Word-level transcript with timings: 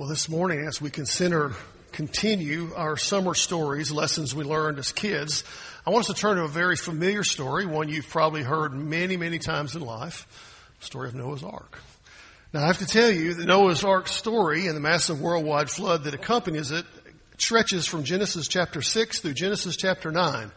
Well, 0.00 0.08
this 0.08 0.30
morning, 0.30 0.60
as 0.60 0.80
we 0.80 0.88
consider, 0.88 1.52
continue 1.92 2.72
our 2.74 2.96
summer 2.96 3.34
stories, 3.34 3.92
lessons 3.92 4.34
we 4.34 4.44
learned 4.44 4.78
as 4.78 4.92
kids, 4.92 5.44
I 5.86 5.90
want 5.90 6.08
us 6.08 6.14
to 6.16 6.18
turn 6.18 6.38
to 6.38 6.44
a 6.44 6.48
very 6.48 6.76
familiar 6.76 7.22
story, 7.22 7.66
one 7.66 7.90
you've 7.90 8.08
probably 8.08 8.42
heard 8.42 8.72
many, 8.72 9.18
many 9.18 9.38
times 9.38 9.76
in 9.76 9.82
life, 9.82 10.26
the 10.78 10.86
story 10.86 11.08
of 11.08 11.14
Noah's 11.14 11.44
Ark. 11.44 11.82
Now, 12.54 12.62
I 12.62 12.68
have 12.68 12.78
to 12.78 12.86
tell 12.86 13.10
you 13.10 13.34
that 13.34 13.44
Noah's 13.44 13.84
Ark 13.84 14.08
story 14.08 14.68
and 14.68 14.74
the 14.74 14.80
massive 14.80 15.20
worldwide 15.20 15.68
flood 15.68 16.04
that 16.04 16.14
accompanies 16.14 16.70
it 16.70 16.86
stretches 17.36 17.86
from 17.86 18.04
Genesis 18.04 18.48
chapter 18.48 18.80
6 18.80 19.20
through 19.20 19.34
Genesis 19.34 19.76
chapter 19.76 20.10
9. 20.10 20.50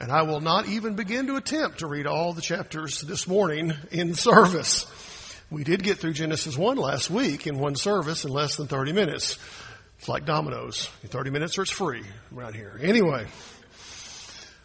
And 0.00 0.10
I 0.10 0.22
will 0.22 0.40
not 0.40 0.66
even 0.66 0.94
begin 0.94 1.26
to 1.26 1.36
attempt 1.36 1.80
to 1.80 1.86
read 1.86 2.06
all 2.06 2.32
the 2.32 2.40
chapters 2.40 3.02
this 3.02 3.28
morning 3.28 3.74
in 3.90 4.14
service. 4.14 4.86
We 5.50 5.64
did 5.64 5.82
get 5.82 5.96
through 5.96 6.12
Genesis 6.12 6.58
1 6.58 6.76
last 6.76 7.08
week 7.08 7.46
in 7.46 7.58
one 7.58 7.74
service 7.74 8.24
in 8.24 8.30
less 8.30 8.56
than 8.56 8.66
30 8.66 8.92
minutes. 8.92 9.38
It's 9.98 10.06
like 10.06 10.26
dominoes. 10.26 10.90
In 11.02 11.08
30 11.08 11.30
minutes 11.30 11.56
or 11.56 11.62
it's 11.62 11.70
free 11.70 12.02
around 12.36 12.54
here. 12.54 12.78
Anyway. 12.82 13.26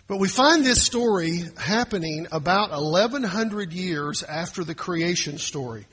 But 0.07 0.17
we 0.17 0.27
find 0.27 0.65
this 0.65 0.83
story 0.83 1.41
happening 1.57 2.27
about 2.33 2.71
1100 2.71 3.71
years 3.71 4.23
after 4.23 4.65
the 4.65 4.75
creation 4.75 5.37
story. 5.37 5.85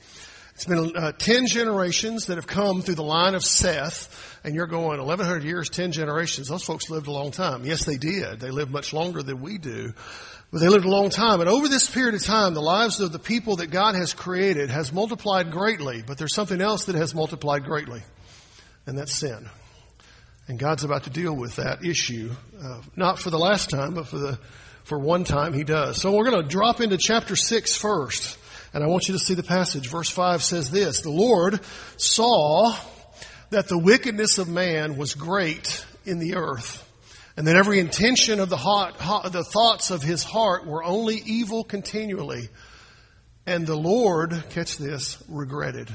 It's 0.55 0.65
been 0.65 0.95
uh, 0.97 1.13
10 1.13 1.47
generations 1.47 2.25
that 2.25 2.35
have 2.35 2.45
come 2.45 2.81
through 2.81 2.95
the 2.95 3.03
line 3.03 3.33
of 3.33 3.45
Seth, 3.45 4.39
and 4.43 4.53
you're 4.53 4.67
going 4.67 4.99
1100 4.99 5.43
years, 5.43 5.69
10 5.69 5.93
generations. 5.93 6.49
Those 6.49 6.63
folks 6.63 6.89
lived 6.89 7.07
a 7.07 7.11
long 7.11 7.31
time. 7.31 7.65
Yes, 7.65 7.85
they 7.85 7.97
did. 7.97 8.41
They 8.41 8.51
lived 8.51 8.71
much 8.71 8.91
longer 8.91 9.23
than 9.23 9.41
we 9.41 9.57
do. 9.57 9.93
But 10.51 10.59
they 10.59 10.67
lived 10.67 10.85
a 10.85 10.89
long 10.89 11.09
time. 11.09 11.39
And 11.39 11.49
over 11.49 11.69
this 11.69 11.89
period 11.89 12.13
of 12.13 12.23
time, 12.23 12.53
the 12.53 12.61
lives 12.61 12.99
of 12.99 13.13
the 13.13 13.19
people 13.19 13.57
that 13.57 13.67
God 13.67 13.95
has 13.95 14.13
created 14.13 14.69
has 14.69 14.91
multiplied 14.91 15.49
greatly. 15.49 16.03
But 16.05 16.17
there's 16.17 16.35
something 16.35 16.59
else 16.59 16.85
that 16.85 16.95
has 16.95 17.15
multiplied 17.15 17.63
greatly, 17.63 18.01
and 18.85 18.97
that's 18.97 19.13
sin. 19.13 19.49
And 20.47 20.59
God's 20.59 20.83
about 20.83 21.05
to 21.05 21.09
deal 21.09 21.33
with 21.33 21.55
that 21.55 21.85
issue, 21.85 22.31
uh, 22.61 22.81
not 22.97 23.17
for 23.17 23.29
the 23.29 23.39
last 23.39 23.69
time, 23.69 23.93
but 23.93 24.07
for 24.07 24.17
the 24.17 24.39
for 24.83 24.99
one 24.99 25.23
time 25.23 25.53
He 25.53 25.63
does. 25.63 26.01
So 26.01 26.11
we're 26.11 26.29
going 26.29 26.43
to 26.43 26.49
drop 26.49 26.81
into 26.81 26.97
chapter 26.97 27.37
six 27.37 27.77
first, 27.77 28.37
and 28.73 28.83
I 28.83 28.87
want 28.87 29.07
you 29.07 29.13
to 29.13 29.19
see 29.19 29.35
the 29.35 29.43
passage. 29.43 29.87
Verse 29.87 30.09
five 30.09 30.43
says 30.43 30.69
this: 30.69 31.01
The 31.01 31.11
Lord 31.11 31.61
saw 31.95 32.75
that 33.51 33.69
the 33.69 33.77
wickedness 33.77 34.37
of 34.37 34.49
man 34.49 34.97
was 34.97 35.13
great 35.13 35.85
in 36.03 36.19
the 36.19 36.35
earth 36.35 36.85
and 37.37 37.47
that 37.47 37.55
every 37.55 37.79
intention 37.79 38.39
of 38.39 38.49
the, 38.49 38.57
heart, 38.57 38.95
the 39.31 39.43
thoughts 39.43 39.91
of 39.91 40.03
his 40.03 40.23
heart 40.23 40.65
were 40.65 40.83
only 40.83 41.15
evil 41.25 41.63
continually. 41.63 42.49
And 43.45 43.65
the 43.65 43.75
Lord, 43.75 44.43
catch 44.49 44.77
this, 44.77 45.21
regretted 45.27 45.89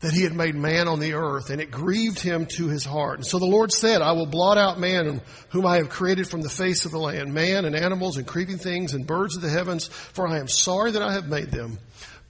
that 0.00 0.14
he 0.14 0.22
had 0.22 0.34
made 0.34 0.54
man 0.54 0.88
on 0.88 0.98
the 0.98 1.12
earth, 1.12 1.50
and 1.50 1.60
it 1.60 1.70
grieved 1.70 2.20
him 2.20 2.46
to 2.46 2.68
his 2.68 2.84
heart. 2.84 3.18
And 3.18 3.26
so 3.26 3.38
the 3.38 3.44
Lord 3.44 3.70
said, 3.70 4.00
I 4.00 4.12
will 4.12 4.26
blot 4.26 4.56
out 4.56 4.80
man 4.80 5.20
whom 5.50 5.66
I 5.66 5.76
have 5.76 5.90
created 5.90 6.26
from 6.26 6.40
the 6.40 6.48
face 6.48 6.86
of 6.86 6.90
the 6.90 6.98
land, 6.98 7.34
man 7.34 7.66
and 7.66 7.76
animals 7.76 8.16
and 8.16 8.26
creeping 8.26 8.56
things 8.56 8.94
and 8.94 9.06
birds 9.06 9.36
of 9.36 9.42
the 9.42 9.50
heavens, 9.50 9.88
for 9.88 10.26
I 10.26 10.38
am 10.38 10.48
sorry 10.48 10.92
that 10.92 11.02
I 11.02 11.12
have 11.12 11.28
made 11.28 11.50
them. 11.50 11.78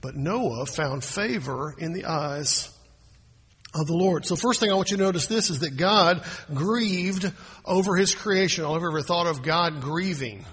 But 0.01 0.15
Noah 0.15 0.65
found 0.65 1.03
favor 1.03 1.73
in 1.77 1.93
the 1.93 2.05
eyes 2.05 2.70
of 3.73 3.87
the 3.87 3.95
Lord. 3.95 4.25
So 4.25 4.35
first 4.35 4.59
thing 4.59 4.71
I 4.71 4.75
want 4.75 4.91
you 4.91 4.97
to 4.97 5.03
notice 5.03 5.27
this 5.27 5.49
is 5.49 5.59
that 5.59 5.77
God 5.77 6.23
grieved 6.53 7.31
over 7.65 7.95
his 7.95 8.13
creation. 8.13 8.65
I've 8.65 8.83
ever 8.83 9.01
thought 9.01 9.27
of 9.27 9.43
God 9.43 9.81
grieving. 9.81 10.45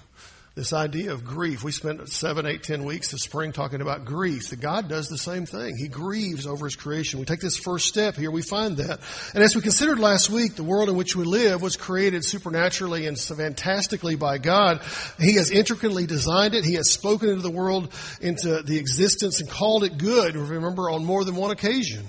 This 0.55 0.73
idea 0.73 1.13
of 1.13 1.25
grief. 1.25 1.63
We 1.63 1.71
spent 1.71 2.09
seven, 2.09 2.45
eight, 2.45 2.65
ten 2.65 2.83
weeks 2.83 3.13
this 3.13 3.23
spring 3.23 3.53
talking 3.53 3.81
about 3.81 4.05
grief. 4.05 4.51
That 4.51 4.61
God 4.61 4.89
does 4.89 5.09
the 5.09 5.17
same 5.17 5.47
thing. 5.47 5.77
He 5.77 5.87
grieves 5.87 6.49
over 6.49 6.67
his 6.67 6.75
creation. 6.75 7.21
We 7.21 7.27
take 7.27 7.39
this 7.39 7.57
first 7.57 7.87
step 7.87 8.17
here, 8.17 8.33
we 8.33 8.43
find 8.43 8.77
that. 8.79 8.99
And 9.35 9.45
as 9.45 9.55
we 9.55 9.63
considered 9.63 10.01
last 10.01 10.31
week, 10.31 10.57
the 10.57 10.65
world 10.65 10.89
in 10.89 10.97
which 10.97 11.15
we 11.15 11.23
live 11.23 11.63
was 11.63 11.77
created 11.77 12.25
supernaturally 12.25 13.07
and 13.07 13.17
fantastically 13.17 14.17
by 14.17 14.39
God. 14.39 14.81
He 15.21 15.35
has 15.35 15.53
intricately 15.53 16.07
designed 16.07 16.55
it. 16.55 16.65
He 16.65 16.75
has 16.75 16.91
spoken 16.91 17.29
into 17.29 17.43
the 17.43 17.53
world 17.53 17.93
into 18.21 18.61
the 18.61 18.79
existence 18.79 19.41
and 19.41 19.49
called 19.49 19.85
it 19.85 19.97
good. 19.97 20.35
Remember 20.35 20.91
on 20.91 21.05
more 21.05 21.25
than 21.25 21.37
one 21.37 21.53
occasion. 21.53 22.09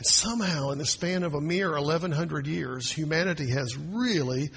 And 0.00 0.06
somehow, 0.06 0.70
in 0.70 0.78
the 0.78 0.86
span 0.86 1.24
of 1.24 1.34
a 1.34 1.42
mere 1.42 1.72
1100 1.72 2.46
years, 2.46 2.90
humanity 2.90 3.50
has 3.50 3.76
really 3.76 4.48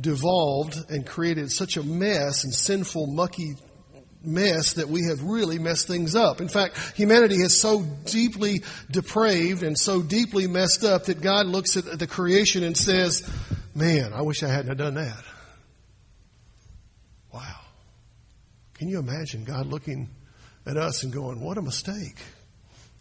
devolved 0.00 0.90
and 0.90 1.06
created 1.06 1.52
such 1.52 1.76
a 1.76 1.82
mess 1.82 2.44
and 2.44 2.54
sinful, 2.54 3.08
mucky 3.08 3.56
mess 4.24 4.72
that 4.72 4.88
we 4.88 5.02
have 5.02 5.22
really 5.22 5.58
messed 5.58 5.86
things 5.86 6.16
up. 6.16 6.40
In 6.40 6.48
fact, 6.48 6.78
humanity 6.96 7.34
is 7.34 7.60
so 7.60 7.82
deeply 8.06 8.62
depraved 8.90 9.62
and 9.62 9.76
so 9.76 10.00
deeply 10.00 10.46
messed 10.46 10.82
up 10.82 11.04
that 11.04 11.20
God 11.20 11.44
looks 11.44 11.76
at 11.76 11.98
the 11.98 12.06
creation 12.06 12.64
and 12.64 12.74
says, 12.74 13.30
Man, 13.74 14.14
I 14.14 14.22
wish 14.22 14.42
I 14.42 14.48
hadn't 14.48 14.78
done 14.78 14.94
that. 14.94 15.22
Wow. 17.34 17.60
Can 18.72 18.88
you 18.88 18.98
imagine 18.98 19.44
God 19.44 19.66
looking 19.66 20.08
at 20.64 20.78
us 20.78 21.02
and 21.02 21.12
going, 21.12 21.38
What 21.38 21.58
a 21.58 21.62
mistake 21.62 22.16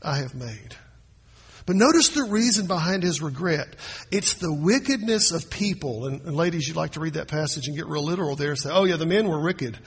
I 0.02 0.18
have 0.18 0.36
made? 0.36 0.76
But 1.66 1.76
notice 1.76 2.10
the 2.10 2.24
reason 2.24 2.68
behind 2.68 3.02
his 3.02 3.22
regret. 3.22 3.76
It's 4.12 4.36
the 4.36 4.54
wickedness 4.54 5.32
of 5.32 5.50
people. 5.50 6.06
And, 6.06 6.22
and 6.22 6.36
ladies, 6.36 6.68
you'd 6.68 6.78
like 6.78 6.92
to 6.92 7.00
read 7.00 7.14
that 7.14 7.28
passage 7.28 7.68
and 7.68 7.76
get 7.76 7.88
real 7.88 8.04
literal 8.04 8.36
there 8.36 8.52
and 8.52 8.60
say, 8.60 8.70
oh 8.72 8.84
yeah, 8.84 8.98
the 8.98 9.06
men 9.08 9.28
were 9.28 9.42
wicked. 9.42 9.80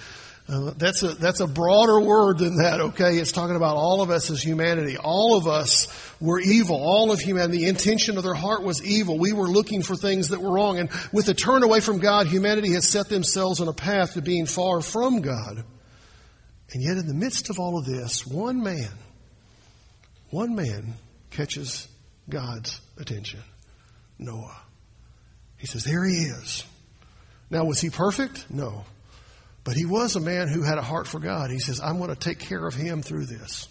Uh, 0.48 0.72
that's 0.78 1.02
a 1.02 1.08
that's 1.08 1.40
a 1.40 1.46
broader 1.46 2.00
word 2.00 2.38
than 2.38 2.56
that. 2.56 2.80
Okay, 2.80 3.18
it's 3.18 3.32
talking 3.32 3.54
about 3.54 3.76
all 3.76 4.00
of 4.00 4.08
us 4.08 4.30
as 4.30 4.42
humanity. 4.42 4.96
All 4.96 5.36
of 5.36 5.46
us 5.46 5.88
were 6.20 6.40
evil. 6.40 6.76
All 6.76 7.12
of 7.12 7.20
humanity. 7.20 7.58
The 7.58 7.68
intention 7.68 8.16
of 8.16 8.24
their 8.24 8.34
heart 8.34 8.62
was 8.62 8.82
evil. 8.82 9.18
We 9.18 9.34
were 9.34 9.46
looking 9.46 9.82
for 9.82 9.94
things 9.94 10.30
that 10.30 10.40
were 10.40 10.50
wrong, 10.50 10.78
and 10.78 10.88
with 11.12 11.26
the 11.26 11.34
turn 11.34 11.62
away 11.62 11.80
from 11.80 11.98
God, 11.98 12.28
humanity 12.28 12.72
has 12.72 12.88
set 12.88 13.10
themselves 13.10 13.60
on 13.60 13.68
a 13.68 13.74
path 13.74 14.14
to 14.14 14.22
being 14.22 14.46
far 14.46 14.80
from 14.80 15.20
God. 15.20 15.64
And 16.72 16.82
yet, 16.82 16.96
in 16.96 17.06
the 17.06 17.14
midst 17.14 17.50
of 17.50 17.58
all 17.58 17.78
of 17.78 17.84
this, 17.84 18.26
one 18.26 18.62
man, 18.62 18.88
one 20.30 20.54
man 20.54 20.94
catches 21.30 21.88
God's 22.28 22.80
attention 22.98 23.40
Noah. 24.18 24.56
He 25.56 25.66
says, 25.66 25.84
There 25.84 26.04
he 26.04 26.16
is. 26.16 26.64
Now, 27.50 27.64
was 27.64 27.80
he 27.80 27.90
perfect? 27.90 28.46
No. 28.50 28.84
But 29.64 29.76
he 29.76 29.86
was 29.86 30.16
a 30.16 30.20
man 30.20 30.48
who 30.48 30.62
had 30.62 30.78
a 30.78 30.82
heart 30.82 31.06
for 31.06 31.18
God. 31.18 31.50
He 31.50 31.58
says, 31.58 31.80
I'm 31.80 31.98
going 31.98 32.10
to 32.10 32.16
take 32.16 32.38
care 32.38 32.66
of 32.66 32.74
him 32.74 33.02
through 33.02 33.26
this. 33.26 33.68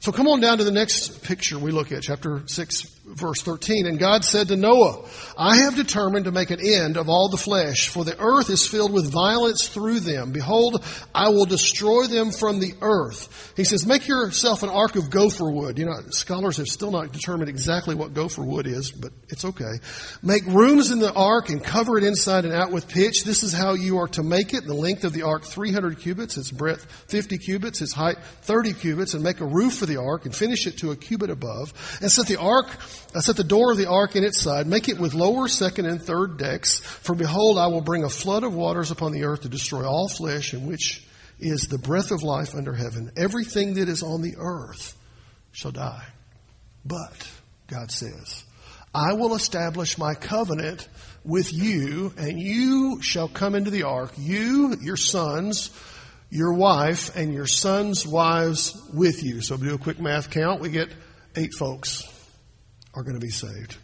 So 0.00 0.12
come 0.12 0.28
on 0.28 0.40
down 0.40 0.58
to 0.58 0.64
the 0.64 0.72
next 0.72 1.22
picture 1.24 1.58
we 1.58 1.70
look 1.70 1.90
at, 1.90 2.02
chapter 2.02 2.42
6, 2.46 2.97
verse 3.08 3.42
13. 3.42 3.86
And 3.86 3.98
God 3.98 4.24
said 4.24 4.48
to 4.48 4.56
Noah, 4.56 5.04
I 5.36 5.56
have 5.58 5.76
determined 5.76 6.26
to 6.26 6.32
make 6.32 6.50
an 6.50 6.60
end 6.60 6.96
of 6.96 7.08
all 7.08 7.28
the 7.28 7.36
flesh, 7.36 7.88
for 7.88 8.04
the 8.04 8.18
earth 8.18 8.50
is 8.50 8.66
filled 8.66 8.92
with 8.92 9.10
violence 9.10 9.68
through 9.68 10.00
them. 10.00 10.32
Behold, 10.32 10.84
I 11.14 11.28
will 11.30 11.46
destroy 11.46 12.06
them 12.06 12.30
from 12.30 12.60
the 12.60 12.74
earth. 12.80 13.52
He 13.56 13.64
says, 13.64 13.86
make 13.86 14.06
yourself 14.06 14.62
an 14.62 14.70
ark 14.70 14.96
of 14.96 15.10
gopher 15.10 15.50
wood. 15.50 15.78
You 15.78 15.86
know, 15.86 16.00
scholars 16.10 16.58
have 16.58 16.68
still 16.68 16.90
not 16.90 17.12
determined 17.12 17.48
exactly 17.48 17.94
what 17.94 18.14
gopher 18.14 18.42
wood 18.42 18.66
is, 18.66 18.90
but 18.92 19.12
it's 19.28 19.44
okay. 19.44 19.78
Make 20.22 20.44
rooms 20.46 20.90
in 20.90 20.98
the 20.98 21.12
ark 21.12 21.48
and 21.48 21.62
cover 21.62 21.98
it 21.98 22.04
inside 22.04 22.44
and 22.44 22.54
out 22.54 22.70
with 22.70 22.88
pitch. 22.88 23.24
This 23.24 23.42
is 23.42 23.52
how 23.52 23.74
you 23.74 23.98
are 23.98 24.08
to 24.08 24.22
make 24.22 24.54
it. 24.54 24.64
The 24.64 24.74
length 24.74 25.04
of 25.04 25.12
the 25.12 25.22
ark, 25.22 25.44
300 25.44 25.98
cubits, 25.98 26.36
its 26.36 26.50
breadth, 26.50 26.84
50 27.08 27.38
cubits, 27.38 27.80
its 27.80 27.92
height, 27.92 28.18
30 28.42 28.74
cubits, 28.74 29.14
and 29.14 29.22
make 29.22 29.40
a 29.40 29.46
roof 29.46 29.74
for 29.74 29.86
the 29.86 29.96
ark 29.96 30.24
and 30.24 30.34
finish 30.34 30.66
it 30.66 30.78
to 30.78 30.90
a 30.90 30.96
cubit 30.96 31.30
above. 31.30 31.72
And 32.00 32.10
set 32.10 32.26
the 32.26 32.40
ark 32.40 32.68
I 33.14 33.20
set 33.20 33.36
the 33.36 33.44
door 33.44 33.72
of 33.72 33.78
the 33.78 33.88
ark 33.88 34.16
in 34.16 34.24
its 34.24 34.40
side, 34.40 34.66
make 34.66 34.88
it 34.88 34.98
with 34.98 35.14
lower, 35.14 35.48
second, 35.48 35.86
and 35.86 36.00
third 36.00 36.36
decks. 36.36 36.78
For 36.78 37.14
behold, 37.14 37.58
I 37.58 37.68
will 37.68 37.80
bring 37.80 38.04
a 38.04 38.10
flood 38.10 38.44
of 38.44 38.54
waters 38.54 38.90
upon 38.90 39.12
the 39.12 39.24
earth 39.24 39.42
to 39.42 39.48
destroy 39.48 39.86
all 39.86 40.08
flesh, 40.08 40.52
in 40.52 40.66
which 40.66 41.06
is 41.40 41.62
the 41.62 41.78
breath 41.78 42.10
of 42.10 42.22
life 42.22 42.54
under 42.54 42.74
heaven. 42.74 43.10
Everything 43.16 43.74
that 43.74 43.88
is 43.88 44.02
on 44.02 44.20
the 44.20 44.36
earth 44.38 44.96
shall 45.52 45.70
die. 45.70 46.04
But, 46.84 47.30
God 47.66 47.90
says, 47.90 48.44
I 48.94 49.14
will 49.14 49.34
establish 49.34 49.96
my 49.96 50.14
covenant 50.14 50.86
with 51.24 51.52
you, 51.52 52.12
and 52.18 52.38
you 52.38 53.00
shall 53.00 53.28
come 53.28 53.54
into 53.54 53.70
the 53.70 53.84
ark, 53.84 54.12
you, 54.18 54.76
your 54.82 54.96
sons, 54.96 55.70
your 56.30 56.52
wife, 56.52 57.16
and 57.16 57.32
your 57.32 57.46
sons' 57.46 58.06
wives 58.06 58.80
with 58.92 59.22
you. 59.22 59.40
So 59.40 59.56
do 59.56 59.74
a 59.74 59.78
quick 59.78 59.98
math 59.98 60.30
count. 60.30 60.60
We 60.60 60.68
get 60.68 60.90
eight 61.36 61.54
folks 61.54 62.02
are 62.98 63.04
going 63.04 63.18
to 63.18 63.24
be 63.24 63.30
saved. 63.30 63.76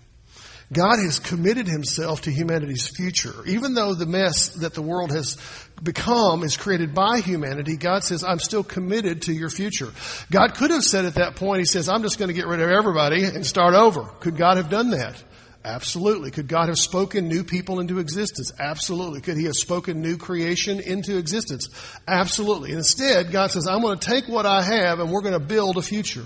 God 0.72 0.98
has 0.98 1.18
committed 1.20 1.68
himself 1.68 2.22
to 2.22 2.32
humanity's 2.32 2.88
future. 2.88 3.34
Even 3.46 3.74
though 3.74 3.94
the 3.94 4.06
mess 4.06 4.48
that 4.56 4.74
the 4.74 4.82
world 4.82 5.12
has 5.12 5.36
become 5.82 6.42
is 6.42 6.56
created 6.56 6.94
by 6.94 7.20
humanity, 7.20 7.76
God 7.76 8.02
says, 8.02 8.24
I'm 8.24 8.40
still 8.40 8.64
committed 8.64 9.22
to 9.22 9.32
your 9.32 9.50
future. 9.50 9.92
God 10.32 10.54
could 10.54 10.70
have 10.70 10.82
said 10.82 11.04
at 11.04 11.14
that 11.14 11.36
point, 11.36 11.60
He 11.60 11.66
says, 11.66 11.88
I'm 11.88 12.02
just 12.02 12.18
going 12.18 12.28
to 12.28 12.34
get 12.34 12.46
rid 12.46 12.60
of 12.60 12.70
everybody 12.70 13.24
and 13.24 13.46
start 13.46 13.74
over. 13.74 14.04
Could 14.20 14.36
God 14.36 14.56
have 14.56 14.70
done 14.70 14.90
that? 14.90 15.22
Absolutely. 15.64 16.30
Could 16.30 16.48
God 16.48 16.68
have 16.68 16.78
spoken 16.78 17.28
new 17.28 17.44
people 17.44 17.78
into 17.80 17.98
existence? 17.98 18.52
Absolutely. 18.58 19.20
Could 19.20 19.36
He 19.36 19.44
have 19.44 19.54
spoken 19.54 20.02
new 20.02 20.16
creation 20.16 20.80
into 20.80 21.18
existence? 21.18 21.68
Absolutely. 22.08 22.72
instead, 22.72 23.30
God 23.30 23.50
says, 23.50 23.66
I'm 23.66 23.80
going 23.80 23.98
to 23.98 24.06
take 24.06 24.28
what 24.28 24.44
I 24.44 24.62
have 24.62 24.98
and 24.98 25.10
we're 25.10 25.22
going 25.22 25.38
to 25.38 25.46
build 25.46 25.76
a 25.76 25.82
future. 25.82 26.24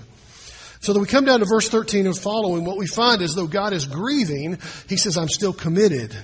So 0.79 0.93
that 0.93 0.99
we 0.99 1.07
come 1.07 1.25
down 1.25 1.39
to 1.39 1.45
verse 1.45 1.67
13 1.67 2.05
and 2.05 2.17
following, 2.17 2.63
what 2.63 2.77
we 2.77 2.87
find 2.87 3.21
is 3.21 3.35
though 3.35 3.47
God 3.47 3.73
is 3.73 3.85
grieving, 3.85 4.57
He 4.87 4.97
says, 4.97 5.17
I'm 5.17 5.27
still 5.27 5.53
committed. 5.53 6.15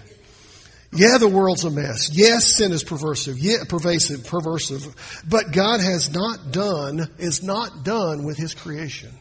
Yeah, 0.94 1.18
the 1.18 1.28
world's 1.28 1.66
a 1.66 1.70
mess. 1.70 2.10
Yes, 2.14 2.56
sin 2.56 2.72
is 2.72 2.84
perversive. 2.84 3.36
Yeah, 3.38 3.66
pervasive, 3.68 4.22
perversive. 4.22 4.96
But 5.28 5.52
God 5.52 5.82
has 5.82 6.14
not 6.14 6.54
done, 6.54 7.10
is 7.18 7.44
not 7.44 7.84
done 7.84 8.24
with 8.24 8.38
His 8.38 8.54
creation. 8.54 9.12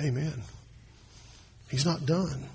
Amen. 0.00 0.42
He's 1.70 1.84
not 1.84 2.06
done. 2.06 2.48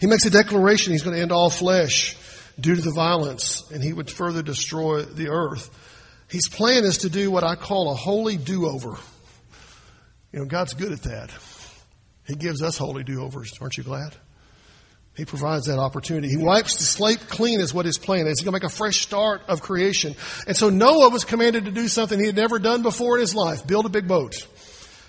He 0.00 0.06
makes 0.06 0.24
a 0.24 0.30
declaration 0.30 0.92
He's 0.92 1.02
going 1.02 1.16
to 1.16 1.22
end 1.22 1.32
all 1.32 1.50
flesh 1.50 2.16
due 2.58 2.74
to 2.74 2.80
the 2.80 2.92
violence, 2.92 3.70
and 3.70 3.82
He 3.82 3.92
would 3.92 4.10
further 4.10 4.42
destroy 4.42 5.02
the 5.02 5.28
earth. 5.28 5.68
His 6.28 6.48
plan 6.48 6.84
is 6.84 6.98
to 6.98 7.10
do 7.10 7.30
what 7.30 7.44
I 7.44 7.56
call 7.56 7.92
a 7.92 7.94
holy 7.94 8.38
do-over. 8.38 8.96
You 10.36 10.42
know, 10.42 10.48
God's 10.48 10.74
good 10.74 10.92
at 10.92 11.00
that. 11.04 11.30
He 12.26 12.34
gives 12.34 12.60
us 12.60 12.76
holy 12.76 13.04
do-overs. 13.04 13.54
Aren't 13.58 13.78
you 13.78 13.82
glad? 13.82 14.14
He 15.16 15.24
provides 15.24 15.64
that 15.64 15.78
opportunity. 15.78 16.28
He 16.28 16.36
wipes 16.36 16.76
the 16.76 16.84
slate 16.84 17.20
clean 17.26 17.58
is 17.58 17.72
what 17.72 17.86
his 17.86 17.96
plan 17.96 18.26
is. 18.26 18.38
He's 18.38 18.44
going 18.44 18.52
to 18.52 18.62
make 18.62 18.70
a 18.70 18.76
fresh 18.76 19.00
start 19.00 19.40
of 19.48 19.62
creation. 19.62 20.14
And 20.46 20.54
so 20.54 20.68
Noah 20.68 21.08
was 21.08 21.24
commanded 21.24 21.64
to 21.64 21.70
do 21.70 21.88
something 21.88 22.20
he 22.20 22.26
had 22.26 22.36
never 22.36 22.58
done 22.58 22.82
before 22.82 23.16
in 23.16 23.22
his 23.22 23.34
life. 23.34 23.66
Build 23.66 23.86
a 23.86 23.88
big 23.88 24.06
boat. 24.06 24.46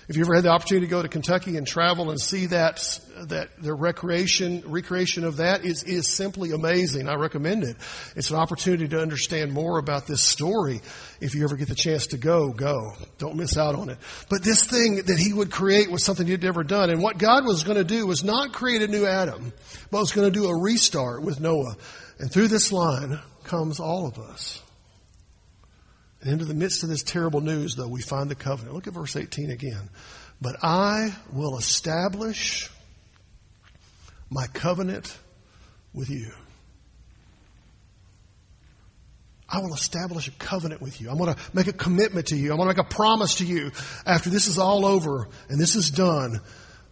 If 0.08 0.16
you 0.16 0.22
ever 0.24 0.36
had 0.36 0.44
the 0.44 0.50
opportunity 0.50 0.86
to 0.86 0.90
go 0.90 1.02
to 1.02 1.08
Kentucky 1.08 1.58
and 1.58 1.66
travel 1.66 2.08
and 2.10 2.18
see 2.18 2.46
that, 2.46 2.98
that 3.26 3.50
the 3.58 3.74
recreation, 3.74 4.62
recreation 4.64 5.22
of 5.22 5.36
that 5.36 5.66
is, 5.66 5.82
is 5.84 6.08
simply 6.08 6.52
amazing. 6.52 7.10
I 7.10 7.16
recommend 7.16 7.62
it. 7.64 7.76
It's 8.16 8.30
an 8.30 8.36
opportunity 8.36 8.88
to 8.88 9.02
understand 9.02 9.52
more 9.52 9.78
about 9.78 10.06
this 10.06 10.22
story. 10.22 10.80
If 11.20 11.34
you 11.34 11.44
ever 11.44 11.56
get 11.56 11.68
the 11.68 11.74
chance 11.74 12.06
to 12.08 12.16
go, 12.16 12.52
go. 12.52 12.94
Don't 13.18 13.36
miss 13.36 13.58
out 13.58 13.74
on 13.74 13.90
it. 13.90 13.98
But 14.30 14.42
this 14.42 14.64
thing 14.64 14.96
that 14.96 15.18
he 15.18 15.34
would 15.34 15.50
create 15.50 15.90
was 15.90 16.04
something 16.04 16.26
he'd 16.26 16.42
never 16.42 16.64
done. 16.64 16.88
And 16.88 17.02
what 17.02 17.18
God 17.18 17.44
was 17.44 17.62
going 17.62 17.76
to 17.76 17.84
do 17.84 18.06
was 18.06 18.24
not 18.24 18.54
create 18.54 18.80
a 18.80 18.88
new 18.88 19.04
Adam, 19.04 19.52
but 19.90 20.00
was 20.00 20.12
going 20.12 20.32
to 20.32 20.40
do 20.40 20.48
a 20.48 20.58
restart 20.58 21.20
with 21.22 21.38
Noah. 21.38 21.76
And 22.18 22.32
through 22.32 22.48
this 22.48 22.72
line 22.72 23.20
comes 23.44 23.78
all 23.78 24.06
of 24.06 24.18
us. 24.18 24.62
And 26.20 26.32
into 26.32 26.44
the 26.44 26.54
midst 26.54 26.82
of 26.82 26.88
this 26.88 27.02
terrible 27.02 27.40
news, 27.40 27.76
though, 27.76 27.88
we 27.88 28.02
find 28.02 28.30
the 28.30 28.34
covenant. 28.34 28.74
Look 28.74 28.86
at 28.86 28.94
verse 28.94 29.14
18 29.14 29.50
again. 29.50 29.88
But 30.40 30.56
I 30.62 31.14
will 31.32 31.56
establish 31.58 32.70
my 34.30 34.46
covenant 34.48 35.16
with 35.92 36.10
you. 36.10 36.30
I 39.48 39.60
will 39.60 39.72
establish 39.72 40.28
a 40.28 40.32
covenant 40.32 40.82
with 40.82 41.00
you. 41.00 41.08
I'm 41.08 41.16
going 41.16 41.34
to 41.34 41.40
make 41.54 41.68
a 41.68 41.72
commitment 41.72 42.26
to 42.28 42.36
you. 42.36 42.50
I'm 42.50 42.58
going 42.58 42.68
to 42.68 42.76
make 42.76 42.86
a 42.86 42.94
promise 42.94 43.36
to 43.36 43.46
you 43.46 43.70
after 44.04 44.28
this 44.28 44.46
is 44.46 44.58
all 44.58 44.84
over 44.84 45.28
and 45.48 45.58
this 45.58 45.74
is 45.74 45.90
done 45.90 46.40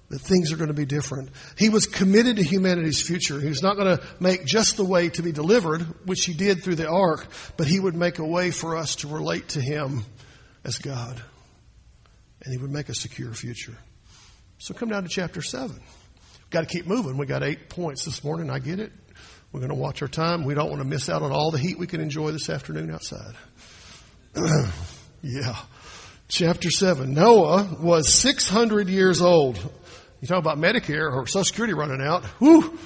that 0.09 0.21
things 0.21 0.53
are 0.53 0.57
going 0.57 0.69
to 0.69 0.75
be 0.75 0.85
different. 0.85 1.31
He 1.59 1.69
was 1.69 1.87
committed 1.87 2.37
to 2.37 2.43
humanity's 2.43 3.03
future. 3.03 3.41
He 3.41 3.49
was 3.49 3.63
not 3.63 3.77
going 3.77 3.97
to 3.97 4.05
make 4.21 4.45
just 4.45 4.77
the 4.77 4.85
way 4.85 5.09
to 5.11 5.23
be 5.23 5.33
delivered, 5.33 5.83
which 6.07 6.25
he 6.25 6.33
did 6.33 6.63
through 6.63 6.77
the 6.77 6.89
ark, 6.89 7.27
but 7.57 7.67
he 7.67 7.81
would 7.81 7.97
make 7.97 8.19
a 8.19 8.27
way 8.27 8.51
for 8.51 8.77
us 8.77 8.97
to 8.97 9.09
relate 9.09 9.49
to 9.49 9.61
him 9.61 10.05
as 10.65 10.79
God. 10.79 11.21
And 12.45 12.53
he 12.53 12.59
would 12.59 12.71
make 12.71 12.89
a 12.89 12.95
secure 12.95 13.33
future. 13.33 13.77
So 14.59 14.75
come 14.75 14.89
down 14.89 15.03
to 15.03 15.09
chapter 15.09 15.43
7. 15.43 15.71
We've 15.71 16.51
got 16.51 16.61
to 16.61 16.67
keep 16.67 16.87
moving. 16.87 17.17
We 17.17 17.27
got 17.27 17.43
eight 17.43 17.69
points 17.69 18.05
this 18.05 18.23
morning. 18.23 18.49
I 18.49 18.61
get 18.61 18.79
it. 18.79 18.93
We're 19.53 19.61
going 19.61 19.71
to 19.71 19.77
watch 19.77 20.03
our 20.03 20.09
time. 20.09 20.45
We 20.45 20.55
don't 20.55 20.71
want 20.71 20.83
to 20.83 20.89
miss 20.89 21.09
out 21.09 21.23
on 21.23 21.33
all 21.33 21.51
the 21.51 21.59
heat 21.59 21.79
we 21.79 21.87
can 21.87 22.01
enjoy 22.01 22.31
this 22.31 22.49
afternoon 22.49 22.91
outside. 22.91 23.35
yeah. 25.23 25.57
Chapter 26.29 26.71
7. 26.71 27.13
Noah 27.13 27.77
was 27.81 28.13
600 28.13 28.89
years 28.89 29.21
old 29.21 29.59
you 30.21 30.29
talk 30.29 30.39
about 30.39 30.59
Medicare 30.59 31.13
or 31.13 31.27
Social 31.27 31.45
Security 31.45 31.75
running 31.75 32.01
out. 32.01 32.25
Whew. 32.39 32.79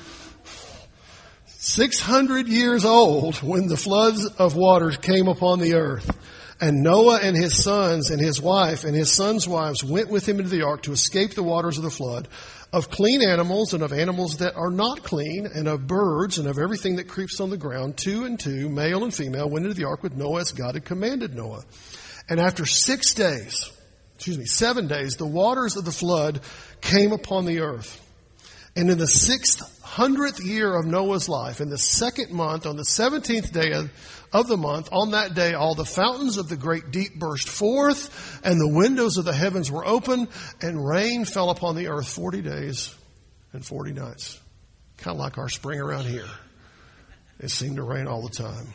600 1.47 2.49
years 2.49 2.85
old 2.85 3.37
when 3.37 3.69
the 3.69 3.77
floods 3.77 4.27
of 4.27 4.57
waters 4.57 4.97
came 4.97 5.29
upon 5.29 5.59
the 5.61 5.75
earth. 5.75 6.17
And 6.61 6.83
Noah 6.83 7.21
and 7.23 7.37
his 7.37 7.63
sons 7.63 8.11
and 8.11 8.21
his 8.21 8.41
wife 8.41 8.85
and 8.85 8.95
his 8.95 9.13
sons' 9.13 9.49
wives 9.49 9.83
went 9.83 10.09
with 10.09 10.29
him 10.29 10.39
into 10.39 10.51
the 10.51 10.63
ark 10.63 10.83
to 10.83 10.93
escape 10.93 11.35
the 11.35 11.43
waters 11.43 11.79
of 11.79 11.85
the 11.85 11.91
flood. 11.91 12.29
Of 12.73 12.91
clean 12.91 13.23
animals 13.23 13.75
and 13.75 13.83
of 13.83 13.93
animals 13.93 14.39
that 14.39 14.57
are 14.57 14.71
not 14.71 15.03
clean, 15.03 15.47
and 15.47 15.67
of 15.67 15.87
birds 15.87 16.39
and 16.39 16.47
of 16.47 16.59
everything 16.59 16.97
that 16.97 17.09
creeps 17.09 17.41
on 17.41 17.51
the 17.51 17.57
ground, 17.57 17.97
two 17.97 18.25
and 18.25 18.39
two, 18.39 18.69
male 18.69 19.03
and 19.03 19.13
female, 19.13 19.51
went 19.51 19.65
into 19.65 19.75
the 19.75 19.89
ark 19.89 20.03
with 20.03 20.17
Noah 20.17 20.43
as 20.43 20.53
God 20.53 20.75
had 20.75 20.85
commanded 20.85 21.35
Noah. 21.35 21.65
And 22.29 22.39
after 22.39 22.65
six 22.67 23.13
days, 23.13 23.73
excuse 24.21 24.37
me, 24.37 24.45
seven 24.45 24.87
days, 24.87 25.17
the 25.17 25.25
waters 25.25 25.79
of 25.79 25.87
the 25.87 25.91
flood 25.91 26.43
came 26.83 27.11
upon 27.11 27.47
the 27.47 27.61
earth. 27.61 28.07
And 28.77 28.91
in 28.91 28.99
the 28.99 29.07
sixth 29.07 29.83
hundredth 29.83 30.45
year 30.45 30.77
of 30.79 30.85
Noah's 30.85 31.27
life, 31.27 31.63
in 31.63 31.71
the 31.71 31.79
second 31.79 32.31
month, 32.31 32.67
on 32.67 32.77
the 32.77 32.85
seventeenth 32.85 33.51
day 33.51 33.73
of, 33.73 33.91
of 34.31 34.47
the 34.47 34.59
month, 34.59 34.91
on 34.93 35.13
that 35.13 35.33
day, 35.33 35.55
all 35.55 35.75
the 35.75 35.87
fountains 35.87 36.37
of 36.37 36.51
the 36.51 36.59
great 36.59 36.91
deep 36.91 37.19
burst 37.19 37.49
forth, 37.49 38.43
and 38.45 38.61
the 38.61 38.69
windows 38.69 39.17
of 39.17 39.25
the 39.25 39.33
heavens 39.33 39.71
were 39.71 39.87
open, 39.87 40.29
and 40.61 40.87
rain 40.87 41.25
fell 41.25 41.49
upon 41.49 41.75
the 41.75 41.89
earth 41.89 42.07
forty 42.07 42.43
days 42.43 42.95
and 43.55 43.65
forty 43.65 43.95
nights. 43.95 44.39
Kind 44.99 45.17
of 45.17 45.19
like 45.19 45.39
our 45.39 45.49
spring 45.49 45.81
around 45.81 46.05
here. 46.05 46.29
It 47.39 47.51
seemed 47.51 47.77
to 47.77 47.83
rain 47.83 48.07
all 48.07 48.21
the 48.21 48.37
time. 48.37 48.75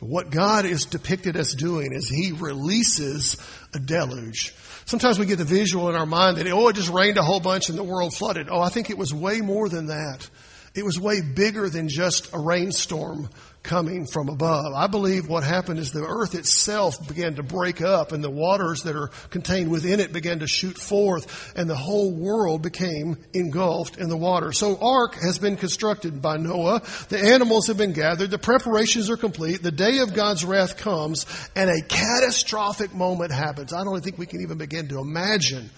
What 0.00 0.30
God 0.30 0.64
is 0.64 0.86
depicted 0.86 1.36
as 1.36 1.54
doing 1.54 1.92
is 1.92 2.08
He 2.08 2.32
releases 2.32 3.36
a 3.74 3.78
deluge. 3.78 4.54
Sometimes 4.86 5.18
we 5.18 5.26
get 5.26 5.36
the 5.36 5.44
visual 5.44 5.90
in 5.90 5.94
our 5.94 6.06
mind 6.06 6.38
that, 6.38 6.46
oh, 6.48 6.68
it 6.68 6.76
just 6.76 6.90
rained 6.90 7.18
a 7.18 7.22
whole 7.22 7.38
bunch 7.38 7.68
and 7.68 7.78
the 7.78 7.84
world 7.84 8.14
flooded. 8.14 8.48
Oh, 8.50 8.60
I 8.60 8.70
think 8.70 8.88
it 8.88 8.98
was 8.98 9.12
way 9.12 9.40
more 9.40 9.68
than 9.68 9.86
that. 9.86 10.28
It 10.74 10.84
was 10.84 10.98
way 10.98 11.20
bigger 11.20 11.68
than 11.68 11.88
just 11.88 12.32
a 12.32 12.38
rainstorm 12.38 13.28
coming 13.62 14.06
from 14.06 14.28
above. 14.28 14.72
I 14.74 14.86
believe 14.86 15.28
what 15.28 15.44
happened 15.44 15.78
is 15.78 15.92
the 15.92 16.04
earth 16.06 16.34
itself 16.34 17.06
began 17.06 17.34
to 17.34 17.42
break 17.42 17.82
up 17.82 18.12
and 18.12 18.24
the 18.24 18.30
waters 18.30 18.82
that 18.84 18.96
are 18.96 19.08
contained 19.28 19.70
within 19.70 20.00
it 20.00 20.12
began 20.12 20.38
to 20.38 20.46
shoot 20.46 20.78
forth 20.78 21.52
and 21.56 21.68
the 21.68 21.76
whole 21.76 22.10
world 22.10 22.62
became 22.62 23.18
engulfed 23.34 23.98
in 23.98 24.08
the 24.08 24.16
water. 24.16 24.52
So 24.52 24.78
ark 24.80 25.14
has 25.16 25.38
been 25.38 25.56
constructed 25.56 26.22
by 26.22 26.38
Noah. 26.38 26.82
The 27.10 27.20
animals 27.20 27.66
have 27.66 27.76
been 27.76 27.92
gathered. 27.92 28.30
The 28.30 28.38
preparations 28.38 29.10
are 29.10 29.16
complete. 29.16 29.62
The 29.62 29.70
day 29.70 29.98
of 29.98 30.14
God's 30.14 30.44
wrath 30.44 30.78
comes 30.78 31.26
and 31.54 31.68
a 31.68 31.82
catastrophic 31.82 32.94
moment 32.94 33.30
happens. 33.30 33.74
I 33.74 33.84
don't 33.84 34.02
think 34.02 34.16
we 34.16 34.26
can 34.26 34.40
even 34.40 34.56
begin 34.56 34.88
to 34.88 35.00
imagine 35.00 35.68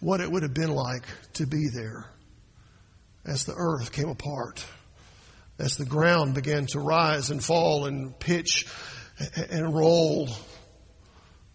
what 0.00 0.20
it 0.20 0.30
would 0.30 0.42
have 0.42 0.54
been 0.54 0.74
like 0.74 1.04
to 1.34 1.46
be 1.46 1.68
there 1.72 2.06
as 3.24 3.44
the 3.44 3.54
earth 3.56 3.92
came 3.92 4.08
apart 4.08 4.64
as 5.60 5.76
the 5.76 5.84
ground 5.84 6.34
began 6.34 6.66
to 6.66 6.80
rise 6.80 7.30
and 7.30 7.44
fall 7.44 7.84
and 7.84 8.18
pitch 8.18 8.66
and 9.50 9.74
roll. 9.74 10.28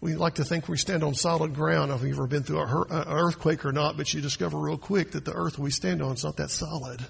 We 0.00 0.14
like 0.14 0.34
to 0.34 0.44
think 0.44 0.68
we 0.68 0.76
stand 0.76 1.02
on 1.02 1.14
solid 1.14 1.54
ground. 1.54 1.90
If 1.90 2.02
you've 2.02 2.16
ever 2.16 2.26
been 2.26 2.44
through 2.44 2.62
an 2.62 3.08
earthquake 3.08 3.64
or 3.64 3.72
not, 3.72 3.96
but 3.96 4.12
you 4.14 4.20
discover 4.20 4.58
real 4.58 4.78
quick 4.78 5.12
that 5.12 5.24
the 5.24 5.32
earth 5.32 5.58
we 5.58 5.70
stand 5.70 6.02
on 6.02 6.12
is 6.12 6.24
not 6.24 6.36
that 6.36 6.50
solid. 6.50 7.04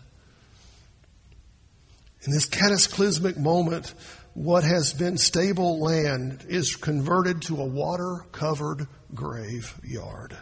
In 2.22 2.32
this 2.32 2.46
cataclysmic 2.46 3.36
moment, 3.36 3.92
what 4.34 4.64
has 4.64 4.92
been 4.92 5.18
stable 5.18 5.78
land 5.80 6.44
is 6.48 6.74
converted 6.76 7.42
to 7.42 7.60
a 7.60 7.64
water 7.64 8.24
covered 8.32 8.86
graveyard. 9.14 10.36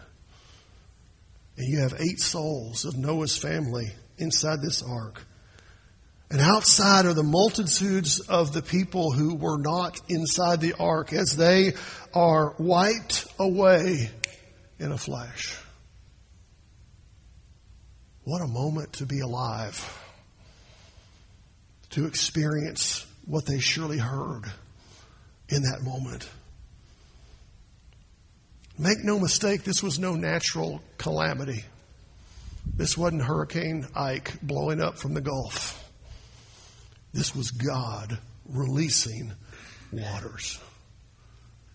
And 1.56 1.68
you 1.68 1.80
have 1.80 1.94
eight 2.00 2.20
souls 2.20 2.84
of 2.84 2.96
Noah's 2.96 3.37
family 3.37 3.92
inside 4.18 4.61
this 4.62 4.82
ark 4.82 5.26
and 6.30 6.40
outside 6.40 7.06
are 7.06 7.14
the 7.14 7.22
multitudes 7.22 8.20
of 8.20 8.52
the 8.52 8.62
people 8.62 9.12
who 9.12 9.34
were 9.34 9.58
not 9.58 10.00
inside 10.08 10.60
the 10.60 10.74
ark 10.78 11.12
as 11.12 11.36
they 11.36 11.74
are 12.12 12.54
wiped 12.58 13.26
away 13.38 14.10
in 14.78 14.90
a 14.90 14.98
flash. 14.98 15.56
What 18.24 18.40
a 18.40 18.46
moment 18.46 18.94
to 18.94 19.06
be 19.06 19.20
alive, 19.20 20.02
to 21.90 22.06
experience 22.06 23.06
what 23.26 23.44
they 23.44 23.58
surely 23.58 23.98
heard 23.98 24.44
in 25.48 25.62
that 25.62 25.82
moment. 25.82 26.28
Make 28.78 29.04
no 29.04 29.20
mistake, 29.20 29.62
this 29.62 29.82
was 29.82 29.98
no 29.98 30.14
natural 30.14 30.82
calamity. 30.98 31.64
This 32.76 32.98
wasn't 32.98 33.22
Hurricane 33.22 33.86
Ike 33.94 34.40
blowing 34.42 34.80
up 34.80 34.98
from 34.98 35.14
the 35.14 35.20
Gulf. 35.20 35.83
This 37.14 37.35
was 37.35 37.52
God 37.52 38.18
releasing 38.47 39.33
waters. 39.92 40.61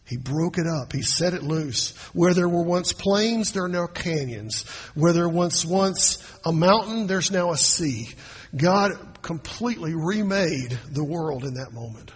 He 0.04 0.18
broke 0.18 0.58
it 0.58 0.68
up. 0.68 0.92
He 0.92 1.02
set 1.02 1.34
it 1.34 1.44
loose. 1.44 1.96
Where 2.14 2.34
there 2.34 2.50
were 2.50 2.64
once 2.64 2.92
plains, 2.92 3.54
there 3.54 3.64
are 3.64 3.70
now 3.70 3.88
canyons. 3.88 4.68
Where 4.96 5.14
there 5.14 5.30
was 5.30 5.66
once 5.66 6.18
a 6.44 6.52
mountain, 6.52 7.08
there's 7.08 7.32
now 7.32 7.52
a 7.52 7.58
sea. 7.58 8.10
God 8.56 8.92
completely 9.22 9.94
remade 9.96 10.78
the 10.92 11.06
world 11.06 11.46
in 11.46 11.54
that 11.54 11.72
moment. 11.72 12.12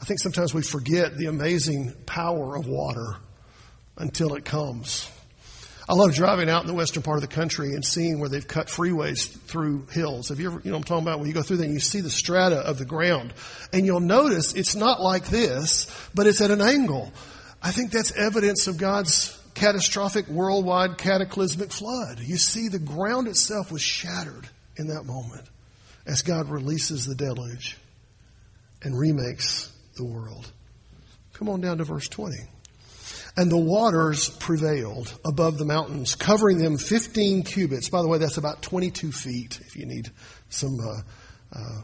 I 0.00 0.04
think 0.04 0.18
sometimes 0.20 0.52
we 0.52 0.62
forget 0.62 1.16
the 1.16 1.26
amazing 1.26 1.92
power 2.06 2.56
of 2.56 2.66
water 2.66 3.18
until 3.96 4.34
it 4.34 4.44
comes. 4.44 5.08
I 5.90 5.94
love 5.94 6.14
driving 6.14 6.48
out 6.48 6.62
in 6.62 6.68
the 6.68 6.74
western 6.74 7.02
part 7.02 7.16
of 7.16 7.28
the 7.28 7.34
country 7.34 7.74
and 7.74 7.84
seeing 7.84 8.20
where 8.20 8.28
they've 8.28 8.46
cut 8.46 8.68
freeways 8.68 9.28
through 9.28 9.88
hills. 9.90 10.28
Have 10.28 10.38
you 10.38 10.46
ever, 10.46 10.60
you 10.62 10.70
know 10.70 10.76
I'm 10.76 10.84
talking 10.84 11.02
about? 11.02 11.18
When 11.18 11.26
you 11.26 11.34
go 11.34 11.42
through 11.42 11.56
there 11.56 11.66
and 11.66 11.74
you 11.74 11.80
see 11.80 12.00
the 12.00 12.08
strata 12.08 12.58
of 12.58 12.78
the 12.78 12.84
ground. 12.84 13.34
And 13.72 13.84
you'll 13.84 13.98
notice 13.98 14.54
it's 14.54 14.76
not 14.76 15.00
like 15.00 15.24
this, 15.26 15.92
but 16.14 16.28
it's 16.28 16.40
at 16.40 16.52
an 16.52 16.60
angle. 16.60 17.12
I 17.60 17.72
think 17.72 17.90
that's 17.90 18.12
evidence 18.12 18.68
of 18.68 18.78
God's 18.78 19.36
catastrophic 19.54 20.28
worldwide 20.28 20.96
cataclysmic 20.96 21.72
flood. 21.72 22.20
You 22.20 22.36
see 22.36 22.68
the 22.68 22.78
ground 22.78 23.26
itself 23.26 23.72
was 23.72 23.82
shattered 23.82 24.48
in 24.76 24.86
that 24.90 25.02
moment 25.06 25.48
as 26.06 26.22
God 26.22 26.50
releases 26.50 27.04
the 27.04 27.16
deluge 27.16 27.76
and 28.80 28.96
remakes 28.96 29.72
the 29.96 30.04
world. 30.04 30.52
Come 31.32 31.48
on 31.48 31.60
down 31.60 31.78
to 31.78 31.84
verse 31.84 32.06
20. 32.06 32.36
And 33.40 33.50
the 33.50 33.56
waters 33.56 34.28
prevailed 34.28 35.18
above 35.24 35.56
the 35.56 35.64
mountains, 35.64 36.14
covering 36.14 36.58
them 36.58 36.76
15 36.76 37.42
cubits. 37.44 37.88
By 37.88 38.02
the 38.02 38.08
way, 38.08 38.18
that's 38.18 38.36
about 38.36 38.60
22 38.60 39.12
feet, 39.12 39.58
if 39.62 39.76
you 39.76 39.86
need 39.86 40.10
some 40.50 40.76
uh, 40.78 41.58
uh, 41.58 41.80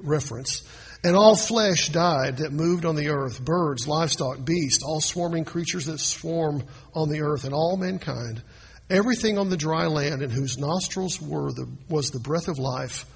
reference. 0.00 0.64
And 1.04 1.14
all 1.14 1.36
flesh 1.36 1.90
died 1.90 2.38
that 2.38 2.52
moved 2.52 2.84
on 2.84 2.96
the 2.96 3.10
earth 3.10 3.40
birds, 3.40 3.86
livestock, 3.86 4.44
beasts, 4.44 4.82
all 4.82 5.00
swarming 5.00 5.44
creatures 5.44 5.86
that 5.86 6.00
swarm 6.00 6.64
on 6.92 7.08
the 7.08 7.22
earth, 7.22 7.44
and 7.44 7.54
all 7.54 7.76
mankind. 7.76 8.42
Everything 8.90 9.38
on 9.38 9.48
the 9.48 9.56
dry 9.56 9.86
land 9.86 10.22
in 10.22 10.30
whose 10.30 10.58
nostrils 10.58 11.22
were 11.22 11.52
the, 11.52 11.68
was 11.88 12.10
the 12.10 12.18
breath 12.18 12.48
of 12.48 12.58
life 12.58 13.06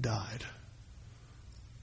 died 0.00 0.42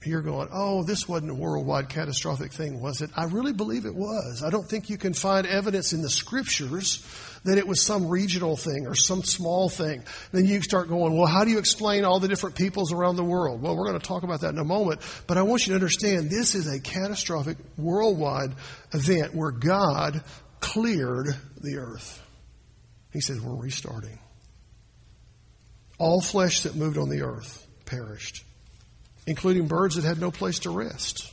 you're 0.06 0.22
going, 0.22 0.48
oh, 0.52 0.82
this 0.82 1.08
wasn't 1.08 1.30
a 1.30 1.34
worldwide 1.34 1.88
catastrophic 1.88 2.52
thing, 2.52 2.80
was 2.80 3.00
it? 3.00 3.10
I 3.16 3.24
really 3.24 3.52
believe 3.52 3.84
it 3.84 3.94
was. 3.94 4.42
I 4.42 4.50
don't 4.50 4.68
think 4.68 4.90
you 4.90 4.98
can 4.98 5.14
find 5.14 5.46
evidence 5.46 5.92
in 5.92 6.02
the 6.02 6.10
scriptures 6.10 7.04
that 7.44 7.58
it 7.58 7.66
was 7.66 7.80
some 7.80 8.08
regional 8.08 8.56
thing 8.56 8.86
or 8.86 8.94
some 8.94 9.22
small 9.22 9.68
thing. 9.68 10.02
Then 10.32 10.46
you 10.46 10.62
start 10.62 10.88
going, 10.88 11.16
well, 11.16 11.26
how 11.26 11.44
do 11.44 11.50
you 11.50 11.58
explain 11.58 12.04
all 12.04 12.20
the 12.20 12.28
different 12.28 12.56
peoples 12.56 12.92
around 12.92 13.16
the 13.16 13.24
world? 13.24 13.62
Well, 13.62 13.76
we're 13.76 13.86
going 13.86 14.00
to 14.00 14.06
talk 14.06 14.22
about 14.22 14.40
that 14.40 14.54
in 14.54 14.58
a 14.58 14.64
moment, 14.64 15.00
but 15.26 15.36
I 15.36 15.42
want 15.42 15.66
you 15.66 15.72
to 15.72 15.74
understand 15.74 16.30
this 16.30 16.54
is 16.54 16.66
a 16.66 16.80
catastrophic 16.80 17.58
worldwide 17.76 18.54
event 18.92 19.34
where 19.34 19.50
God 19.50 20.22
cleared 20.60 21.28
the 21.60 21.76
earth. 21.76 22.22
He 23.12 23.20
said, 23.20 23.40
we're 23.40 23.62
restarting. 23.62 24.18
All 25.98 26.20
flesh 26.20 26.62
that 26.62 26.74
moved 26.74 26.98
on 26.98 27.08
the 27.08 27.22
earth 27.22 27.66
perished 27.84 28.44
including 29.26 29.66
birds 29.66 29.96
that 29.96 30.04
had 30.04 30.20
no 30.20 30.30
place 30.30 30.60
to 30.60 30.70
rest, 30.70 31.32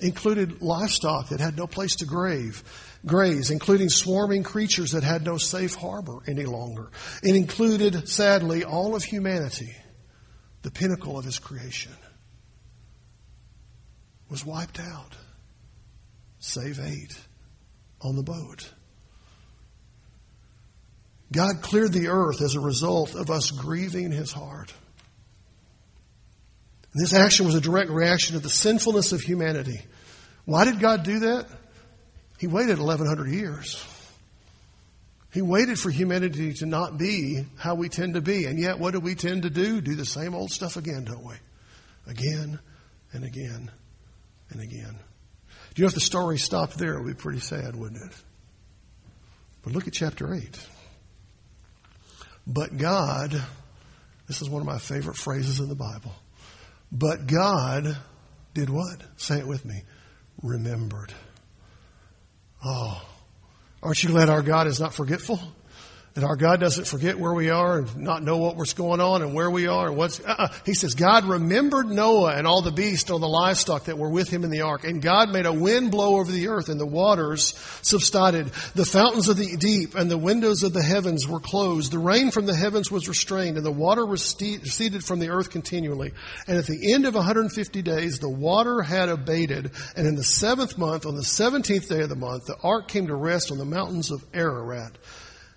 included 0.00 0.62
livestock 0.62 1.28
that 1.30 1.40
had 1.40 1.56
no 1.56 1.66
place 1.66 1.96
to 1.96 2.06
grave, 2.06 2.62
graze, 3.06 3.50
including 3.50 3.88
swarming 3.88 4.42
creatures 4.42 4.92
that 4.92 5.02
had 5.02 5.24
no 5.24 5.38
safe 5.38 5.74
harbor 5.74 6.18
any 6.26 6.44
longer. 6.44 6.90
It 7.22 7.36
included, 7.36 8.08
sadly, 8.08 8.64
all 8.64 8.94
of 8.94 9.02
humanity, 9.02 9.74
the 10.62 10.70
pinnacle 10.70 11.18
of 11.18 11.24
his 11.24 11.38
creation, 11.38 11.92
was 14.28 14.44
wiped 14.44 14.80
out, 14.80 15.16
save 16.38 16.80
eight 16.80 17.14
on 18.00 18.16
the 18.16 18.22
boat. 18.22 18.70
God 21.32 21.62
cleared 21.62 21.92
the 21.92 22.08
earth 22.08 22.42
as 22.42 22.54
a 22.54 22.60
result 22.60 23.14
of 23.14 23.30
us 23.30 23.50
grieving 23.50 24.10
his 24.10 24.32
heart. 24.32 24.72
This 26.94 27.14
action 27.14 27.46
was 27.46 27.54
a 27.54 27.60
direct 27.60 27.90
reaction 27.90 28.34
to 28.34 28.42
the 28.42 28.50
sinfulness 28.50 29.12
of 29.12 29.22
humanity. 29.22 29.80
Why 30.44 30.64
did 30.64 30.80
God 30.80 31.04
do 31.04 31.20
that? 31.20 31.46
He 32.38 32.46
waited 32.46 32.78
1100 32.78 33.30
years. 33.30 33.82
He 35.32 35.40
waited 35.40 35.78
for 35.78 35.90
humanity 35.90 36.52
to 36.54 36.66
not 36.66 36.98
be 36.98 37.46
how 37.56 37.74
we 37.74 37.88
tend 37.88 38.14
to 38.14 38.20
be. 38.20 38.44
And 38.44 38.58
yet, 38.58 38.78
what 38.78 38.92
do 38.92 39.00
we 39.00 39.14
tend 39.14 39.42
to 39.42 39.50
do? 39.50 39.80
Do 39.80 39.94
the 39.94 40.04
same 40.04 40.34
old 40.34 40.50
stuff 40.50 40.76
again, 40.76 41.04
don't 41.04 41.24
we? 41.24 41.34
Again 42.06 42.58
and 43.12 43.24
again 43.24 43.70
and 44.50 44.60
again. 44.60 44.98
Do 45.74 45.80
you 45.80 45.84
know 45.84 45.88
if 45.88 45.94
the 45.94 46.00
story 46.00 46.36
stopped 46.36 46.76
there, 46.76 46.94
it 46.94 47.04
would 47.04 47.16
be 47.16 47.22
pretty 47.22 47.40
sad, 47.40 47.74
wouldn't 47.74 48.02
it? 48.02 48.22
But 49.62 49.72
look 49.72 49.86
at 49.86 49.94
chapter 49.94 50.34
8. 50.34 50.66
But 52.46 52.76
God, 52.76 53.40
this 54.26 54.42
is 54.42 54.50
one 54.50 54.60
of 54.60 54.66
my 54.66 54.78
favorite 54.78 55.16
phrases 55.16 55.60
in 55.60 55.68
the 55.68 55.74
Bible. 55.74 56.12
But 56.92 57.26
God 57.26 57.96
did 58.52 58.68
what? 58.68 59.02
Say 59.16 59.38
it 59.38 59.46
with 59.46 59.64
me. 59.64 59.82
Remembered. 60.42 61.12
Oh, 62.64 63.02
aren't 63.82 64.02
you 64.02 64.10
glad 64.10 64.28
our 64.28 64.42
God 64.42 64.66
is 64.66 64.78
not 64.78 64.92
forgetful? 64.92 65.40
That 66.14 66.24
our 66.24 66.36
God 66.36 66.60
doesn't 66.60 66.86
forget 66.86 67.18
where 67.18 67.32
we 67.32 67.48
are 67.48 67.78
and 67.78 67.96
not 67.96 68.22
know 68.22 68.36
what 68.36 68.56
was 68.56 68.74
going 68.74 69.00
on 69.00 69.22
and 69.22 69.32
where 69.32 69.50
we 69.50 69.66
are 69.66 69.88
and 69.88 69.96
what's, 69.96 70.20
uh-uh. 70.20 70.48
he 70.66 70.74
says, 70.74 70.94
God 70.94 71.24
remembered 71.24 71.86
Noah 71.86 72.36
and 72.36 72.46
all 72.46 72.60
the 72.60 72.70
beasts 72.70 73.08
and 73.08 73.14
all 73.14 73.18
the 73.18 73.26
livestock 73.26 73.84
that 73.84 73.96
were 73.96 74.10
with 74.10 74.28
him 74.28 74.44
in 74.44 74.50
the 74.50 74.60
ark. 74.60 74.84
And 74.84 75.00
God 75.00 75.30
made 75.30 75.46
a 75.46 75.52
wind 75.54 75.90
blow 75.90 76.20
over 76.20 76.30
the 76.30 76.48
earth 76.48 76.68
and 76.68 76.78
the 76.78 76.84
waters 76.84 77.54
subsided. 77.80 78.48
The 78.74 78.84
fountains 78.84 79.30
of 79.30 79.38
the 79.38 79.56
deep 79.56 79.94
and 79.94 80.10
the 80.10 80.18
windows 80.18 80.62
of 80.62 80.74
the 80.74 80.82
heavens 80.82 81.26
were 81.26 81.40
closed. 81.40 81.92
The 81.92 81.98
rain 81.98 82.30
from 82.30 82.44
the 82.44 82.54
heavens 82.54 82.90
was 82.90 83.08
restrained 83.08 83.56
and 83.56 83.64
the 83.64 83.72
water 83.72 84.04
receded 84.04 85.04
from 85.04 85.18
the 85.18 85.30
earth 85.30 85.48
continually. 85.48 86.12
And 86.46 86.58
at 86.58 86.66
the 86.66 86.92
end 86.92 87.06
of 87.06 87.14
150 87.14 87.80
days, 87.80 88.18
the 88.18 88.28
water 88.28 88.82
had 88.82 89.08
abated. 89.08 89.70
And 89.96 90.06
in 90.06 90.16
the 90.16 90.24
seventh 90.24 90.76
month, 90.76 91.06
on 91.06 91.14
the 91.14 91.22
17th 91.22 91.88
day 91.88 92.02
of 92.02 92.10
the 92.10 92.16
month, 92.16 92.44
the 92.44 92.56
ark 92.62 92.88
came 92.88 93.06
to 93.06 93.14
rest 93.14 93.50
on 93.50 93.56
the 93.56 93.64
mountains 93.64 94.10
of 94.10 94.22
Ararat. 94.34 94.92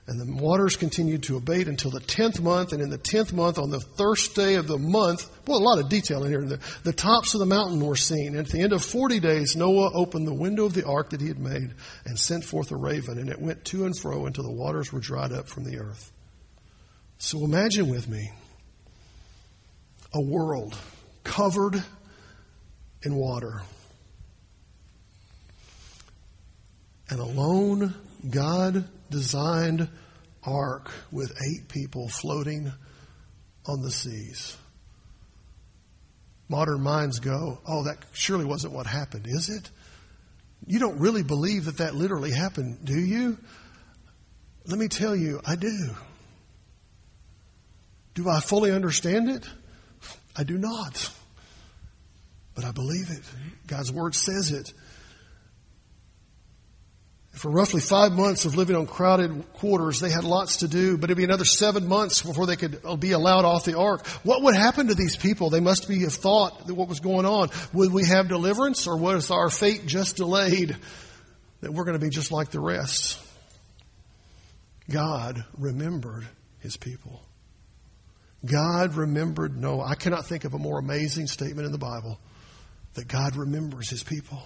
And 0.08 0.20
the 0.20 0.44
waters 0.44 0.76
continued 0.76 1.24
to 1.24 1.38
abate 1.38 1.68
until 1.68 1.90
the 1.90 2.00
tenth 2.00 2.40
month, 2.40 2.74
and 2.74 2.82
in 2.82 2.92
the 2.92 2.98
tenth 2.98 3.34
month, 3.34 3.58
on 3.58 3.72
the 3.72 3.80
first 3.80 4.36
day 4.36 4.54
of 4.54 4.68
the 4.68 4.78
month, 4.78 5.28
well, 5.48 5.58
a 5.58 5.60
lot 5.60 5.80
of 5.80 5.90
detail 5.90 6.24
in 6.24 6.30
here. 6.30 6.42
The, 6.44 6.60
the 6.84 6.94
tops 6.94 7.34
of 7.34 7.40
the 7.40 7.48
mountain 7.48 7.84
were 7.84 7.96
seen. 7.96 8.36
And 8.36 8.46
at 8.46 8.52
the 8.52 8.62
end 8.62 8.72
of 8.72 8.86
forty 8.86 9.20
days, 9.20 9.56
Noah 9.56 9.90
opened 9.96 10.28
the 10.28 10.34
window 10.34 10.66
of 10.66 10.76
the 10.76 10.86
ark 10.86 11.10
that 11.10 11.22
he 11.22 11.28
had 11.28 11.40
made 11.40 11.74
and 12.06 12.20
sent 12.20 12.44
forth 12.44 12.70
a 12.72 12.76
raven, 12.76 13.18
and 13.18 13.30
it 13.30 13.42
went 13.42 13.66
to 13.66 13.86
and 13.86 13.98
fro 13.98 14.28
until 14.28 14.44
the 14.44 14.52
waters 14.52 14.94
were 14.94 15.00
dried 15.00 15.32
up 15.32 15.48
from 15.48 15.64
the 15.64 15.80
earth. 15.80 16.12
So 17.18 17.44
imagine 17.44 17.90
with 17.90 18.08
me 18.08 18.32
a 20.14 20.22
world 20.22 20.78
covered 21.24 21.84
in 23.02 23.16
water. 23.16 23.64
And 27.10 27.20
alone, 27.20 27.96
God 28.30 28.88
designed 29.10 29.90
ark 30.44 30.92
with 31.12 31.32
eight 31.32 31.68
people 31.68 32.08
floating 32.08 32.72
on 33.68 33.82
the 33.82 33.92
seas. 33.92 34.58
Modern 36.48 36.82
minds 36.82 37.20
go, 37.20 37.60
oh, 37.68 37.84
that 37.86 37.98
surely 38.14 38.46
wasn't 38.46 38.74
what 38.74 38.86
happened, 38.86 39.26
is 39.28 39.50
it? 39.50 39.70
You 40.68 40.80
don't 40.80 41.00
really 41.00 41.24
believe 41.24 41.66
that 41.66 41.78
that 41.78 41.96
literally 41.96 42.32
happened, 42.32 42.86
do 42.86 43.00
you? 43.00 43.38
Let 44.68 44.78
me 44.80 44.88
tell 44.88 45.16
you, 45.16 45.42
I 45.46 45.56
do. 45.56 45.90
Do 48.14 48.30
I 48.30 48.40
fully 48.40 48.72
understand 48.72 49.30
it? 49.30 49.48
I 50.36 50.44
do 50.44 50.58
not. 50.58 51.12
But 52.56 52.64
I 52.64 52.72
believe 52.72 53.10
it. 53.10 53.22
God's 53.68 53.92
Word 53.92 54.16
says 54.16 54.52
it. 54.52 54.72
For 57.36 57.52
roughly 57.52 57.82
five 57.82 58.14
months 58.14 58.46
of 58.46 58.56
living 58.56 58.78
on 58.78 58.88
crowded 58.88 59.44
quarters, 59.54 60.00
they 60.00 60.10
had 60.10 60.24
lots 60.24 60.58
to 60.58 60.70
do, 60.70 60.98
but 60.98 61.10
it'd 61.10 61.18
be 61.18 61.26
another 61.26 61.44
seven 61.44 61.86
months 61.86 62.22
before 62.22 62.46
they 62.46 62.56
could 62.56 62.82
be 63.02 63.12
allowed 63.12 63.44
off 63.44 63.66
the 63.66 63.78
ark. 63.78 64.08
What 64.24 64.42
would 64.44 64.56
happen 64.56 64.88
to 64.88 64.96
these 64.96 65.18
people? 65.18 65.50
They 65.50 65.60
must 65.60 65.90
be 65.90 66.04
have 66.04 66.14
thought 66.14 66.66
that 66.66 66.74
what 66.74 66.88
was 66.88 67.02
going 67.02 67.26
on. 67.26 67.50
Would 67.74 67.92
we 67.92 68.06
have 68.06 68.30
deliverance 68.30 68.88
or 68.88 68.96
was 68.96 69.32
our 69.32 69.50
fate 69.50 69.86
just 69.86 70.16
delayed 70.16 70.78
that 71.60 71.74
we're 71.74 71.84
going 71.84 72.00
to 72.00 72.06
be 72.06 72.10
just 72.10 72.32
like 72.32 72.52
the 72.52 72.62
rest? 72.62 73.20
God 74.90 75.44
remembered 75.58 76.26
his 76.60 76.78
people. 76.78 77.22
God 78.46 78.96
remembered 78.96 79.60
Noah. 79.60 79.88
I 79.88 79.96
cannot 79.96 80.26
think 80.26 80.46
of 80.46 80.54
a 80.54 80.60
more 80.60 80.80
amazing 80.80 81.28
statement 81.28 81.66
in 81.66 81.74
the 81.74 81.78
Bible 81.78 82.18
that 82.94 83.10
God 83.10 83.36
remembers 83.36 83.90
his 83.90 84.04
people. 84.04 84.42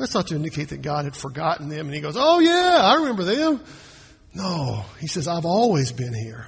That's 0.00 0.14
not 0.14 0.28
to 0.28 0.34
indicate 0.34 0.70
that 0.70 0.80
God 0.80 1.04
had 1.04 1.14
forgotten 1.14 1.68
them 1.68 1.86
and 1.86 1.94
he 1.94 2.00
goes, 2.00 2.16
Oh 2.18 2.38
yeah, 2.38 2.80
I 2.82 2.94
remember 2.94 3.22
them. 3.22 3.60
No, 4.32 4.84
he 4.98 5.06
says, 5.06 5.28
I've 5.28 5.44
always 5.44 5.92
been 5.92 6.14
here. 6.14 6.46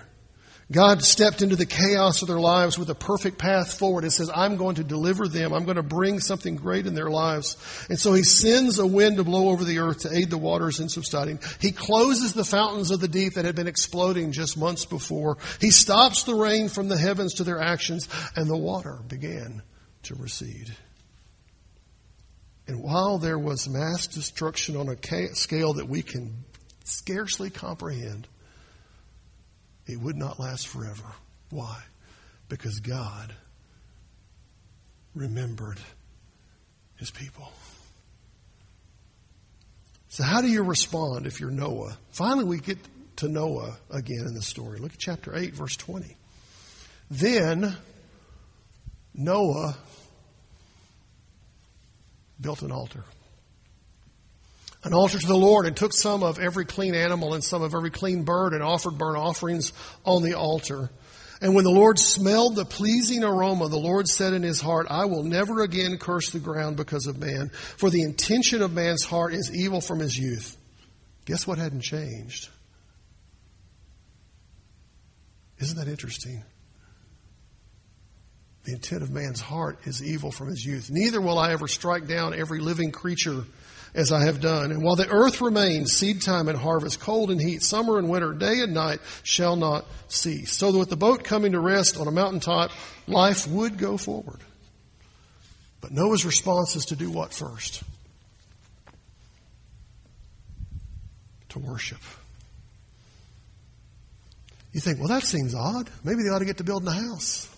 God 0.70 1.02
stepped 1.02 1.42
into 1.42 1.54
the 1.54 1.66
chaos 1.66 2.22
of 2.22 2.28
their 2.28 2.40
lives 2.40 2.78
with 2.78 2.88
a 2.88 2.94
perfect 2.94 3.36
path 3.36 3.78
forward. 3.78 4.04
It 4.04 4.12
says, 4.12 4.30
I'm 4.34 4.56
going 4.56 4.76
to 4.76 4.84
deliver 4.84 5.28
them. 5.28 5.52
I'm 5.52 5.64
going 5.64 5.76
to 5.76 5.82
bring 5.82 6.18
something 6.18 6.56
great 6.56 6.86
in 6.86 6.94
their 6.94 7.10
lives. 7.10 7.58
And 7.90 7.98
so 7.98 8.14
he 8.14 8.22
sends 8.22 8.78
a 8.78 8.86
wind 8.86 9.18
to 9.18 9.24
blow 9.24 9.50
over 9.50 9.64
the 9.64 9.80
earth 9.80 10.00
to 10.00 10.16
aid 10.16 10.30
the 10.30 10.38
waters 10.38 10.80
in 10.80 10.88
subsiding. 10.88 11.40
He 11.60 11.72
closes 11.72 12.32
the 12.32 12.44
fountains 12.44 12.90
of 12.90 13.00
the 13.00 13.08
deep 13.08 13.34
that 13.34 13.44
had 13.44 13.54
been 13.54 13.66
exploding 13.66 14.32
just 14.32 14.56
months 14.56 14.86
before. 14.86 15.36
He 15.60 15.70
stops 15.70 16.22
the 16.22 16.36
rain 16.36 16.70
from 16.70 16.88
the 16.88 16.96
heavens 16.96 17.34
to 17.34 17.44
their 17.44 17.60
actions 17.60 18.08
and 18.34 18.48
the 18.48 18.56
water 18.56 18.98
began 19.06 19.60
to 20.04 20.14
recede. 20.14 20.74
And 22.72 22.82
while 22.82 23.18
there 23.18 23.38
was 23.38 23.68
mass 23.68 24.06
destruction 24.06 24.78
on 24.78 24.88
a 24.88 25.34
scale 25.34 25.74
that 25.74 25.90
we 25.90 26.00
can 26.00 26.32
scarcely 26.84 27.50
comprehend, 27.50 28.26
it 29.86 30.00
would 30.00 30.16
not 30.16 30.40
last 30.40 30.68
forever. 30.68 31.04
Why? 31.50 31.82
Because 32.48 32.80
God 32.80 33.34
remembered 35.14 35.80
his 36.96 37.10
people. 37.10 37.52
So, 40.08 40.22
how 40.22 40.40
do 40.40 40.48
you 40.48 40.62
respond 40.62 41.26
if 41.26 41.40
you're 41.40 41.50
Noah? 41.50 41.98
Finally, 42.12 42.46
we 42.46 42.58
get 42.58 42.78
to 43.16 43.28
Noah 43.28 43.76
again 43.90 44.24
in 44.26 44.32
the 44.32 44.40
story. 44.40 44.78
Look 44.78 44.94
at 44.94 44.98
chapter 44.98 45.36
8, 45.36 45.54
verse 45.54 45.76
20. 45.76 46.16
Then 47.10 47.76
Noah 49.12 49.76
built 52.42 52.62
an 52.62 52.72
altar. 52.72 53.04
An 54.84 54.92
altar 54.92 55.18
to 55.18 55.26
the 55.26 55.36
Lord 55.36 55.66
and 55.66 55.76
took 55.76 55.92
some 55.94 56.24
of 56.24 56.40
every 56.40 56.64
clean 56.64 56.94
animal 56.94 57.34
and 57.34 57.44
some 57.44 57.62
of 57.62 57.74
every 57.74 57.90
clean 57.90 58.24
bird 58.24 58.52
and 58.52 58.62
offered 58.62 58.98
burnt 58.98 59.16
offerings 59.16 59.72
on 60.04 60.22
the 60.22 60.34
altar. 60.34 60.90
And 61.40 61.54
when 61.54 61.64
the 61.64 61.70
Lord 61.70 61.98
smelled 61.98 62.56
the 62.56 62.64
pleasing 62.64 63.24
aroma, 63.24 63.68
the 63.68 63.76
Lord 63.76 64.08
said 64.08 64.32
in 64.32 64.42
his 64.42 64.60
heart, 64.60 64.86
I 64.90 65.06
will 65.06 65.24
never 65.24 65.62
again 65.62 65.98
curse 65.98 66.30
the 66.30 66.38
ground 66.38 66.76
because 66.76 67.06
of 67.06 67.18
man, 67.18 67.50
for 67.50 67.90
the 67.90 68.02
intention 68.02 68.62
of 68.62 68.72
man's 68.72 69.04
heart 69.04 69.34
is 69.34 69.50
evil 69.52 69.80
from 69.80 69.98
his 69.98 70.16
youth. 70.16 70.56
Guess 71.24 71.46
what 71.46 71.58
hadn't 71.58 71.82
changed? 71.82 72.48
Isn't 75.58 75.78
that 75.78 75.88
interesting? 75.88 76.42
The 78.64 78.72
intent 78.72 79.02
of 79.02 79.10
man's 79.10 79.40
heart 79.40 79.78
is 79.86 80.02
evil 80.02 80.30
from 80.30 80.48
his 80.48 80.64
youth. 80.64 80.88
Neither 80.90 81.20
will 81.20 81.38
I 81.38 81.52
ever 81.52 81.66
strike 81.66 82.06
down 82.06 82.32
every 82.32 82.60
living 82.60 82.92
creature 82.92 83.44
as 83.94 84.12
I 84.12 84.24
have 84.24 84.40
done. 84.40 84.70
And 84.70 84.82
while 84.82 84.96
the 84.96 85.08
earth 85.08 85.40
remains, 85.40 85.92
seed 85.92 86.22
time 86.22 86.48
and 86.48 86.56
harvest, 86.56 87.00
cold 87.00 87.30
and 87.30 87.40
heat, 87.40 87.62
summer 87.62 87.98
and 87.98 88.08
winter, 88.08 88.32
day 88.32 88.60
and 88.60 88.72
night 88.72 89.00
shall 89.22 89.56
not 89.56 89.84
cease. 90.08 90.52
So 90.52 90.72
that 90.72 90.78
with 90.78 90.90
the 90.90 90.96
boat 90.96 91.24
coming 91.24 91.52
to 91.52 91.60
rest 91.60 91.98
on 91.98 92.06
a 92.06 92.12
mountaintop, 92.12 92.70
life 93.06 93.46
would 93.48 93.78
go 93.78 93.96
forward. 93.96 94.40
But 95.80 95.90
Noah's 95.90 96.24
response 96.24 96.76
is 96.76 96.86
to 96.86 96.96
do 96.96 97.10
what 97.10 97.34
first? 97.34 97.82
To 101.50 101.58
worship. 101.58 102.00
You 104.72 104.80
think, 104.80 105.00
well, 105.00 105.08
that 105.08 105.24
seems 105.24 105.54
odd. 105.54 105.90
Maybe 106.02 106.22
they 106.22 106.30
ought 106.30 106.38
to 106.38 106.46
get 106.46 106.58
to 106.58 106.64
building 106.64 106.88
a 106.88 106.92
house. 106.92 107.51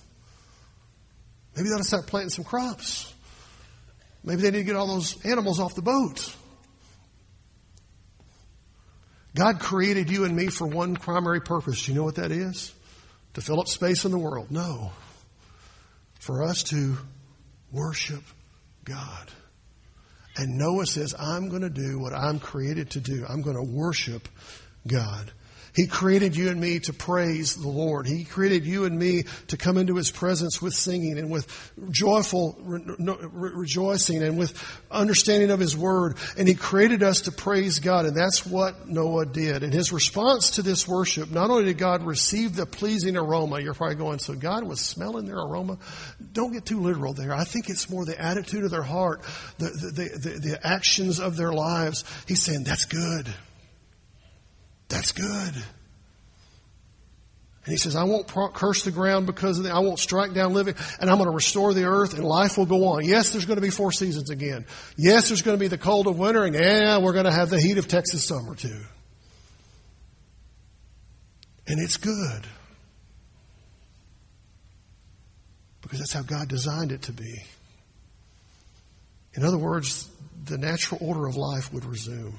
Maybe 1.56 1.68
they 1.68 1.74
ought 1.74 1.78
to 1.78 1.84
start 1.84 2.06
planting 2.06 2.30
some 2.30 2.44
crops. 2.44 3.12
Maybe 4.24 4.42
they 4.42 4.50
need 4.50 4.58
to 4.58 4.64
get 4.64 4.76
all 4.76 4.86
those 4.86 5.24
animals 5.24 5.60
off 5.60 5.74
the 5.74 5.82
boat. 5.82 6.34
God 9.36 9.58
created 9.58 10.10
you 10.10 10.24
and 10.24 10.34
me 10.34 10.46
for 10.46 10.66
one 10.66 10.94
primary 10.94 11.40
purpose. 11.40 11.84
Do 11.84 11.92
you 11.92 11.98
know 11.98 12.04
what 12.04 12.16
that 12.16 12.30
is? 12.30 12.72
To 13.34 13.40
fill 13.40 13.60
up 13.60 13.68
space 13.68 14.04
in 14.04 14.12
the 14.12 14.18
world. 14.18 14.50
No. 14.50 14.92
For 16.20 16.44
us 16.44 16.62
to 16.64 16.96
worship 17.72 18.22
God. 18.84 19.30
And 20.36 20.56
Noah 20.56 20.86
says, 20.86 21.14
I'm 21.18 21.48
going 21.48 21.62
to 21.62 21.70
do 21.70 21.98
what 21.98 22.12
I'm 22.12 22.38
created 22.38 22.90
to 22.90 23.00
do. 23.00 23.24
I'm 23.28 23.42
going 23.42 23.56
to 23.56 23.62
worship 23.62 24.28
God. 24.86 25.30
He 25.74 25.86
created 25.86 26.36
you 26.36 26.50
and 26.50 26.60
me 26.60 26.78
to 26.80 26.92
praise 26.92 27.56
the 27.56 27.68
Lord. 27.68 28.06
He 28.06 28.24
created 28.24 28.64
you 28.64 28.84
and 28.84 28.96
me 28.96 29.24
to 29.48 29.56
come 29.56 29.76
into 29.76 29.96
His 29.96 30.10
presence 30.10 30.62
with 30.62 30.72
singing 30.72 31.18
and 31.18 31.30
with 31.30 31.72
joyful 31.90 32.56
re- 32.60 33.50
rejoicing 33.54 34.22
and 34.22 34.38
with 34.38 34.56
understanding 34.90 35.50
of 35.50 35.58
His 35.58 35.76
Word. 35.76 36.16
And 36.38 36.46
He 36.46 36.54
created 36.54 37.02
us 37.02 37.22
to 37.22 37.32
praise 37.32 37.80
God. 37.80 38.06
And 38.06 38.16
that's 38.16 38.46
what 38.46 38.88
Noah 38.88 39.26
did. 39.26 39.62
And 39.62 39.72
his 39.72 39.92
response 39.92 40.52
to 40.52 40.62
this 40.62 40.86
worship, 40.86 41.30
not 41.30 41.50
only 41.50 41.64
did 41.64 41.78
God 41.78 42.04
receive 42.04 42.54
the 42.54 42.66
pleasing 42.66 43.16
aroma, 43.16 43.60
you're 43.60 43.74
probably 43.74 43.96
going, 43.96 44.18
so 44.18 44.34
God 44.34 44.64
was 44.64 44.80
smelling 44.80 45.26
their 45.26 45.38
aroma. 45.38 45.78
Don't 46.32 46.52
get 46.52 46.64
too 46.64 46.80
literal 46.80 47.12
there. 47.14 47.34
I 47.34 47.44
think 47.44 47.68
it's 47.68 47.90
more 47.90 48.04
the 48.04 48.20
attitude 48.20 48.64
of 48.64 48.70
their 48.70 48.82
heart, 48.82 49.22
the, 49.58 49.66
the, 49.66 50.18
the, 50.18 50.38
the 50.38 50.66
actions 50.66 51.18
of 51.18 51.36
their 51.36 51.52
lives. 51.52 52.04
He's 52.28 52.42
saying, 52.42 52.64
that's 52.64 52.84
good. 52.84 53.26
That's 54.94 55.10
good. 55.10 55.54
And 57.64 57.72
he 57.72 57.76
says, 57.76 57.96
I 57.96 58.04
won't 58.04 58.28
curse 58.28 58.84
the 58.84 58.92
ground 58.92 59.26
because 59.26 59.58
of 59.58 59.64
the, 59.64 59.74
I 59.74 59.80
won't 59.80 59.98
strike 59.98 60.34
down 60.34 60.54
living, 60.54 60.76
and 61.00 61.10
I'm 61.10 61.16
going 61.16 61.28
to 61.28 61.34
restore 61.34 61.74
the 61.74 61.84
earth, 61.84 62.14
and 62.14 62.22
life 62.22 62.56
will 62.56 62.66
go 62.66 62.86
on. 62.86 63.04
Yes, 63.04 63.30
there's 63.30 63.44
going 63.44 63.56
to 63.56 63.62
be 63.62 63.70
four 63.70 63.90
seasons 63.90 64.30
again. 64.30 64.66
Yes, 64.96 65.28
there's 65.28 65.42
going 65.42 65.56
to 65.56 65.60
be 65.60 65.66
the 65.66 65.78
cold 65.78 66.06
of 66.06 66.16
winter, 66.16 66.44
and 66.44 66.54
yeah, 66.54 66.98
we're 66.98 67.12
going 67.12 67.24
to 67.24 67.32
have 67.32 67.50
the 67.50 67.60
heat 67.60 67.76
of 67.76 67.88
Texas 67.88 68.24
summer 68.24 68.54
too. 68.54 68.82
And 71.66 71.80
it's 71.80 71.96
good. 71.96 72.46
Because 75.80 75.98
that's 75.98 76.12
how 76.12 76.22
God 76.22 76.48
designed 76.48 76.92
it 76.92 77.02
to 77.02 77.12
be. 77.12 77.42
In 79.32 79.42
other 79.42 79.58
words, 79.58 80.08
the 80.44 80.58
natural 80.58 81.00
order 81.02 81.26
of 81.26 81.34
life 81.34 81.72
would 81.72 81.84
resume. 81.84 82.38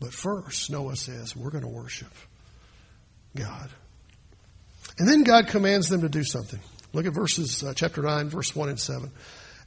But 0.00 0.12
first, 0.12 0.70
Noah 0.70 0.96
says, 0.96 1.34
we're 1.34 1.50
going 1.50 1.64
to 1.64 1.68
worship 1.68 2.12
God. 3.34 3.70
And 4.98 5.08
then 5.08 5.24
God 5.24 5.48
commands 5.48 5.88
them 5.88 6.02
to 6.02 6.08
do 6.08 6.24
something. 6.24 6.60
Look 6.92 7.06
at 7.06 7.12
verses, 7.12 7.62
uh, 7.62 7.74
chapter 7.74 8.02
9, 8.02 8.30
verse 8.30 8.54
1 8.54 8.68
and 8.68 8.80
7. 8.80 9.10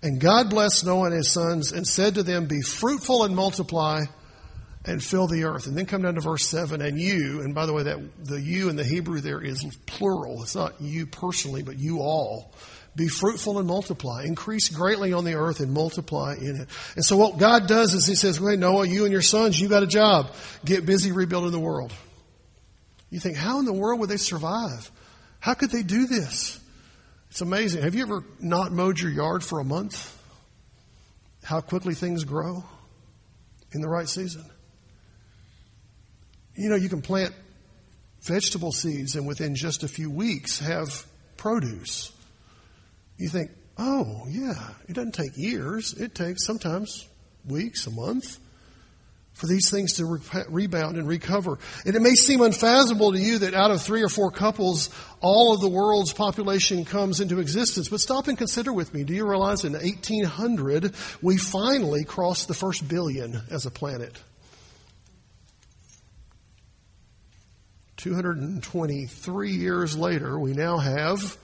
And 0.02 0.20
God 0.20 0.50
blessed 0.50 0.86
Noah 0.86 1.08
and 1.08 1.16
his 1.16 1.32
sons 1.32 1.72
and 1.72 1.86
said 1.86 2.16
to 2.16 2.24
them, 2.24 2.48
Be 2.48 2.62
fruitful 2.62 3.24
and 3.24 3.36
multiply 3.36 4.06
and 4.86 5.04
fill 5.04 5.28
the 5.28 5.44
earth. 5.44 5.68
And 5.68 5.78
then 5.78 5.86
come 5.86 6.02
down 6.02 6.16
to 6.16 6.22
verse 6.22 6.46
7, 6.46 6.82
and 6.82 7.00
you, 7.00 7.42
and 7.42 7.54
by 7.54 7.66
the 7.66 7.74
way, 7.74 7.84
that 7.84 8.26
the 8.26 8.42
you 8.42 8.70
in 8.70 8.76
the 8.76 8.84
Hebrew 8.84 9.20
there 9.20 9.42
is 9.42 9.64
plural. 9.86 10.42
It's 10.42 10.56
not 10.56 10.80
you 10.82 11.06
personally, 11.06 11.64
but 11.64 11.78
you 11.78 12.00
all. 12.00 12.54
Be 13.00 13.08
fruitful 13.08 13.60
and 13.60 13.66
multiply. 13.66 14.26
Increase 14.26 14.68
greatly 14.68 15.14
on 15.14 15.24
the 15.24 15.36
earth 15.36 15.62
and 15.62 15.72
multiply 15.72 16.36
in 16.36 16.58
it. 16.58 16.68
And 16.98 17.06
so 17.06 17.16
what 17.16 17.38
God 17.38 17.66
does 17.66 17.94
is 17.94 18.06
He 18.06 18.14
says, 18.14 18.40
"Hey, 18.40 18.58
Noah, 18.58 18.86
you 18.86 19.06
and 19.06 19.14
your 19.14 19.22
sons, 19.22 19.58
you 19.58 19.70
got 19.70 19.84
a 19.84 19.88
job. 19.88 20.34
Get 20.66 20.86
busy 20.86 21.14
rebuilding 21.14 21.54
the 21.54 21.62
world. 21.62 21.94
You 23.10 23.22
think, 23.22 23.38
how 23.38 23.60
in 23.60 23.66
the 23.66 23.72
world 23.72 24.02
would 24.02 24.10
they 24.10 24.18
survive? 24.18 24.92
How 25.40 25.54
could 25.54 25.72
they 25.72 25.82
do 25.82 26.08
this? 26.08 26.60
It's 27.30 27.40
amazing. 27.40 27.84
Have 27.84 27.96
you 27.96 28.02
ever 28.02 28.26
not 28.42 28.74
mowed 28.74 29.00
your 29.00 29.12
yard 29.12 29.46
for 29.46 29.62
a 29.62 29.64
month? 29.64 30.14
How 31.42 31.62
quickly 31.62 31.94
things 31.94 32.26
grow 32.26 32.66
in 33.72 33.80
the 33.80 33.88
right 33.88 34.10
season. 34.10 34.44
You 36.54 36.68
know, 36.68 36.76
you 36.76 36.90
can 36.90 37.02
plant 37.02 37.34
vegetable 38.24 38.74
seeds 38.74 39.16
and 39.16 39.26
within 39.26 39.56
just 39.56 39.84
a 39.84 39.88
few 39.88 40.12
weeks 40.12 40.60
have 40.60 41.06
produce 41.38 42.12
you 43.20 43.30
think, 43.30 43.52
oh, 43.78 44.26
yeah, 44.28 44.70
it 44.88 44.94
doesn't 44.94 45.14
take 45.14 45.38
years. 45.38 45.94
It 45.94 46.16
takes 46.16 46.46
sometimes 46.46 47.08
weeks, 47.46 47.86
a 47.86 47.92
month 47.92 48.40
for 49.34 49.48
these 49.48 49.70
things 49.70 49.94
to 49.94 50.06
re- 50.06 50.44
rebound 50.50 50.98
and 50.98 51.08
recover. 51.08 51.60
And 51.86 51.96
it 51.96 52.02
may 52.02 52.16
seem 52.16 52.42
unfathomable 52.42 53.14
to 53.14 53.20
you 53.20 53.40
that 53.40 53.54
out 53.54 53.72
of 53.72 53.82
three 53.82 54.04
or 54.04 54.10
four 54.10 54.32
couples, 54.32 54.90
all 55.22 55.54
of 55.54 55.62
the 55.62 55.70
world's 55.70 56.12
population 56.12 56.84
comes 56.84 57.22
into 57.22 57.40
existence. 57.40 57.88
But 57.88 58.02
stop 58.02 58.28
and 58.28 58.38
consider 58.38 58.74
with 58.74 58.94
me. 58.94 59.04
Do 59.06 59.14
you 59.14 59.26
realize 59.26 59.64
in 59.64 59.74
1800, 59.74 60.94
we 61.22 61.38
finally 61.38 62.04
crossed 62.04 62.50
the 62.50 62.54
first 62.54 62.88
billion 62.88 63.42
as 63.50 63.66
a 63.66 63.72
planet? 63.72 64.22
223 67.96 69.52
years 69.52 69.98
later, 69.98 70.38
we 70.38 70.54
now 70.54 70.78
have 70.78 71.38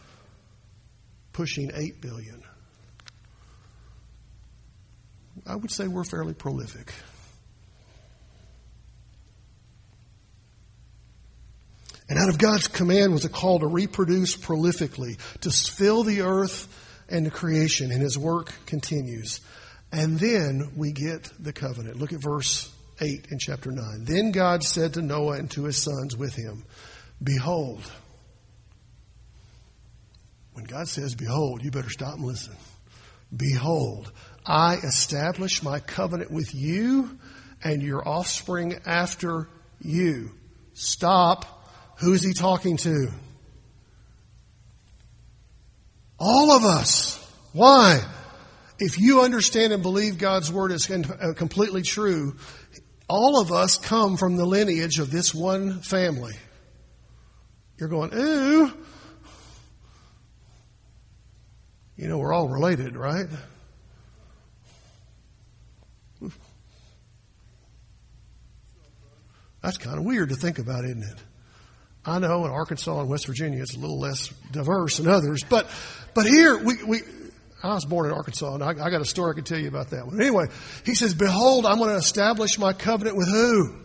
pushing 1.35 1.69
8 1.75 1.99
billion. 1.99 2.41
I 5.45 5.57
would 5.57 5.69
say 5.69 5.85
we're 5.85 6.05
fairly 6.05 6.33
prolific. 6.33 6.93
And 12.07 12.17
out 12.17 12.29
of 12.29 12.37
God's 12.37 12.69
command 12.69 13.11
was 13.11 13.25
a 13.25 13.29
call 13.29 13.59
to 13.59 13.67
reproduce 13.67 14.37
prolifically, 14.37 15.17
to 15.41 15.51
fill 15.51 16.03
the 16.03 16.21
earth 16.21 16.69
and 17.09 17.25
the 17.25 17.31
creation, 17.31 17.91
and 17.91 18.01
his 18.01 18.17
work 18.17 18.53
continues. 18.65 19.41
And 19.91 20.17
then 20.17 20.71
we 20.77 20.93
get 20.93 21.29
the 21.37 21.51
covenant. 21.51 21.97
Look 21.97 22.13
at 22.13 22.21
verse 22.21 22.71
8 23.01 23.27
in 23.29 23.39
chapter 23.39 23.73
9. 23.73 24.05
Then 24.05 24.31
God 24.31 24.63
said 24.63 24.93
to 24.93 25.01
Noah 25.01 25.37
and 25.37 25.51
to 25.51 25.65
his 25.65 25.83
sons 25.83 26.15
with 26.15 26.33
him, 26.33 26.63
Behold, 27.21 27.81
when 30.55 30.63
God 30.63 30.87
says, 30.87 31.15
Behold, 31.15 31.63
you 31.63 31.69
better 31.69 31.89
stop 31.89 32.15
and 32.15 32.23
listen. 32.23 32.55
Behold, 33.35 34.11
I 34.45 34.75
establish 34.75 35.61
my 35.61 35.79
covenant 35.79 36.31
with 36.31 36.55
you 36.55 37.19
and 37.61 37.83
your 37.83 38.07
offspring 38.07 38.79
after 38.85 39.49
you. 39.81 40.31
Stop. 40.73 41.45
Who 41.99 42.13
is 42.13 42.23
he 42.23 42.33
talking 42.33 42.77
to? 42.77 43.09
All 46.17 46.51
of 46.51 46.63
us. 46.63 47.21
Why? 47.51 47.99
If 48.79 48.97
you 48.97 49.21
understand 49.21 49.73
and 49.73 49.83
believe 49.83 50.17
God's 50.17 50.51
word 50.51 50.71
is 50.71 50.89
uh, 50.89 51.33
completely 51.35 51.81
true, 51.81 52.37
all 53.09 53.41
of 53.41 53.51
us 53.51 53.77
come 53.77 54.15
from 54.15 54.37
the 54.37 54.45
lineage 54.45 54.99
of 54.99 55.11
this 55.11 55.33
one 55.33 55.81
family. 55.81 56.35
You're 57.77 57.89
going, 57.89 58.13
ooh. 58.13 58.71
You 61.97 62.07
know, 62.09 62.17
we're 62.17 62.33
all 62.33 62.49
related, 62.49 62.97
right? 62.97 63.27
That's 69.61 69.77
kind 69.77 69.97
of 69.97 70.03
weird 70.03 70.29
to 70.29 70.35
think 70.35 70.59
about, 70.59 70.85
isn't 70.85 71.03
it? 71.03 71.17
I 72.05 72.19
know 72.19 72.45
in 72.45 72.51
Arkansas 72.51 72.99
and 72.99 73.09
West 73.09 73.25
Virginia 73.25 73.61
it's 73.61 73.75
a 73.75 73.79
little 73.79 73.99
less 73.99 74.27
diverse 74.51 74.97
than 74.97 75.07
others, 75.07 75.43
but 75.43 75.67
but 76.13 76.27
here 76.27 76.63
we, 76.63 76.83
we 76.83 77.01
I 77.63 77.73
was 77.73 77.85
born 77.85 78.05
in 78.05 78.11
Arkansas, 78.11 78.53
and 78.53 78.63
I, 78.63 78.69
I 78.69 78.91
got 78.91 79.01
a 79.01 79.05
story 79.05 79.31
I 79.31 79.33
can 79.33 79.43
tell 79.43 79.57
you 79.57 79.67
about 79.67 79.89
that 79.89 80.05
one. 80.05 80.21
Anyway, 80.21 80.45
he 80.85 80.93
says, 80.93 81.15
"Behold, 81.15 81.65
I'm 81.65 81.79
going 81.79 81.89
to 81.89 81.95
establish 81.95 82.59
my 82.59 82.73
covenant 82.73 83.17
with 83.17 83.27
who? 83.27 83.75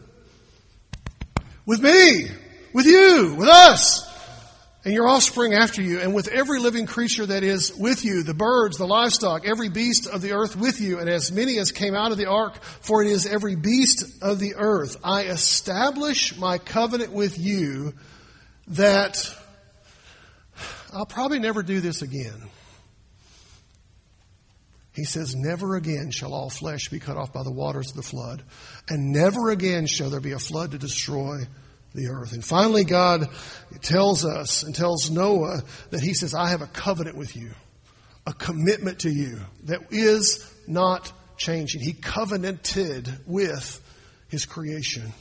With 1.65 1.81
me, 1.81 2.27
with 2.75 2.85
you, 2.85 3.37
with 3.39 3.49
us." 3.49 4.10
And 4.85 4.95
your 4.95 5.07
offspring 5.07 5.53
after 5.53 5.83
you, 5.83 6.01
and 6.01 6.15
with 6.15 6.29
every 6.29 6.59
living 6.59 6.87
creature 6.87 7.27
that 7.27 7.43
is 7.43 7.75
with 7.75 8.05
you, 8.05 8.23
the 8.23 8.33
birds, 8.33 8.79
the 8.79 8.87
livestock, 8.87 9.47
every 9.47 9.69
beast 9.69 10.07
of 10.07 10.23
the 10.23 10.33
earth 10.33 10.57
with 10.57 10.81
you, 10.81 10.99
and 10.99 11.09
as 11.09 11.31
many 11.31 11.59
as 11.59 11.71
came 11.71 11.95
out 11.95 12.13
of 12.13 12.19
the 12.19 12.27
ark, 12.27 12.63
for 12.63 13.03
it 13.03 13.09
is 13.09 13.27
every 13.27 13.57
beast 13.57 14.23
of 14.23 14.39
the 14.39 14.55
earth. 14.57 14.97
I 15.05 15.25
establish 15.25 16.37
my 16.39 16.57
covenant 16.57 17.13
with 17.13 17.39
you 17.39 17.93
that 18.69 19.23
I'll 20.95 21.07
probably 21.07 21.41
never 21.41 21.63
do 21.63 21.81
this 21.81 22.01
again. 22.01 22.49
He 24.95 25.05
says, 25.05 25.35
Never 25.35 25.77
again 25.77 26.11
shall 26.11 26.33
all 26.33 26.51
flesh 26.51 26.89
be 26.89 27.01
cut 27.01 27.19
off 27.19 27.33
by 27.33 27.43
the 27.43 27.53
waters 27.53 27.91
of 27.91 27.97
the 27.97 28.03
flood, 28.03 28.43
and 28.89 29.13
never 29.13 29.51
again 29.51 29.87
shall 29.87 30.09
there 30.09 30.21
be 30.21 30.33
a 30.33 30.39
flood 30.39 30.71
to 30.71 30.79
destroy 30.79 31.41
the 31.95 32.09
earth. 32.09 32.33
And 32.33 32.45
finally, 32.45 32.85
God 32.85 33.29
tells 33.83 34.25
us 34.25 34.63
and 34.63 34.75
tells 34.75 35.11
Noah 35.11 35.63
that 35.91 36.01
He 36.01 36.15
says, 36.15 36.35
I 36.35 36.49
have 36.49 36.63
a 36.63 36.67
covenant 36.67 37.17
with 37.17 37.37
you, 37.37 37.53
a 38.27 38.33
commitment 38.33 39.01
to 39.01 39.11
you 39.11 39.41
that 39.65 39.81
is 39.91 40.53
not 40.67 41.13
changing. 41.37 41.81
He 41.81 41.93
covenanted 41.93 43.09
with 43.27 43.81
His 44.29 44.47
creation. 44.47 45.13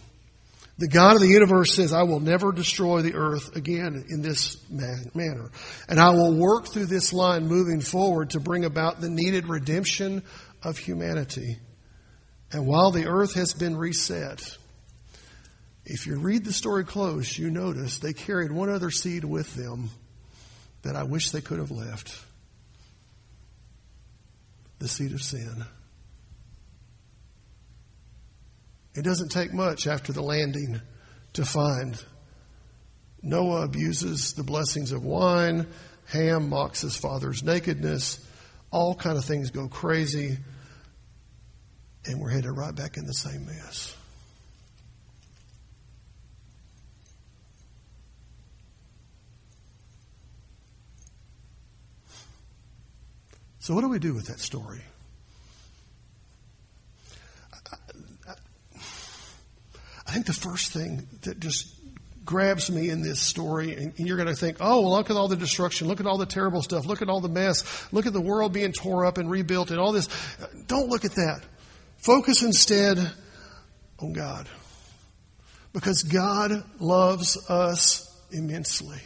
The 0.77 0.87
God 0.87 1.15
of 1.15 1.21
the 1.21 1.27
universe 1.27 1.73
says, 1.73 1.91
I 1.91 2.03
will 2.03 2.21
never 2.21 2.53
destroy 2.53 3.01
the 3.01 3.15
earth 3.15 3.57
again 3.57 4.05
in 4.07 4.21
this 4.21 4.57
man- 4.69 5.11
manner. 5.13 5.49
And 5.89 5.99
I 5.99 6.11
will 6.11 6.33
work 6.33 6.67
through 6.67 6.85
this 6.85 7.11
line 7.11 7.47
moving 7.47 7.81
forward 7.81 8.29
to 8.29 8.39
bring 8.39 8.63
about 8.63 9.01
the 9.01 9.09
needed 9.09 9.49
redemption 9.49 10.23
of 10.63 10.77
humanity. 10.77 11.57
And 12.53 12.65
while 12.65 12.91
the 12.91 13.07
earth 13.07 13.33
has 13.33 13.53
been 13.53 13.75
reset, 13.75 14.57
if 15.89 16.05
you 16.05 16.17
read 16.17 16.45
the 16.45 16.53
story 16.53 16.85
close, 16.85 17.35
you 17.35 17.49
notice 17.49 17.97
they 17.97 18.13
carried 18.13 18.51
one 18.51 18.69
other 18.69 18.91
seed 18.91 19.23
with 19.23 19.55
them 19.55 19.89
that 20.83 20.95
I 20.95 21.01
wish 21.01 21.31
they 21.31 21.41
could 21.41 21.57
have 21.57 21.71
left. 21.71 22.15
The 24.77 24.87
seed 24.87 25.13
of 25.13 25.23
sin. 25.23 25.65
It 28.93 29.01
doesn't 29.01 29.29
take 29.29 29.51
much 29.51 29.87
after 29.87 30.13
the 30.13 30.21
landing 30.21 30.79
to 31.33 31.43
find. 31.43 32.01
Noah 33.23 33.63
abuses 33.63 34.33
the 34.33 34.43
blessings 34.43 34.91
of 34.91 35.03
wine, 35.03 35.65
Ham 36.05 36.49
mocks 36.49 36.81
his 36.81 36.95
father's 36.95 37.41
nakedness, 37.43 38.23
all 38.71 38.93
kind 38.93 39.17
of 39.17 39.25
things 39.25 39.49
go 39.49 39.67
crazy, 39.67 40.37
and 42.05 42.21
we're 42.21 42.29
headed 42.29 42.51
right 42.51 42.75
back 42.75 42.97
in 42.97 43.05
the 43.05 43.13
same 43.13 43.47
mess. 43.47 43.95
So, 53.59 53.73
what 53.73 53.81
do 53.81 53.89
we 53.89 53.99
do 53.99 54.13
with 54.13 54.27
that 54.27 54.39
story? 54.39 54.81
I 60.09 60.11
think 60.11 60.25
the 60.25 60.33
first 60.33 60.71
thing 60.71 61.07
that 61.21 61.39
just 61.39 61.75
grabs 62.25 62.71
me 62.71 62.89
in 62.89 63.01
this 63.01 63.19
story, 63.19 63.75
and 63.75 63.93
you're 63.97 64.17
going 64.17 64.27
to 64.27 64.35
think, 64.35 64.57
oh, 64.59 64.81
well, 64.81 64.91
look 64.91 65.09
at 65.09 65.15
all 65.15 65.27
the 65.27 65.35
destruction, 65.35 65.87
look 65.87 65.99
at 65.99 66.07
all 66.07 66.17
the 66.17 66.25
terrible 66.25 66.61
stuff, 66.61 66.85
look 66.85 67.01
at 67.01 67.09
all 67.09 67.21
the 67.21 67.29
mess, 67.29 67.87
look 67.91 68.05
at 68.05 68.13
the 68.13 68.21
world 68.21 68.53
being 68.53 68.71
tore 68.71 69.05
up 69.05 69.17
and 69.17 69.29
rebuilt 69.29 69.71
and 69.71 69.79
all 69.79 69.91
this. 69.91 70.07
Don't 70.67 70.89
look 70.89 71.05
at 71.05 71.11
that. 71.11 71.41
Focus 71.97 72.41
instead 72.41 72.97
on 73.99 74.13
God. 74.13 74.47
Because 75.73 76.03
God 76.03 76.63
loves 76.79 77.37
us 77.49 78.15
immensely. 78.31 78.99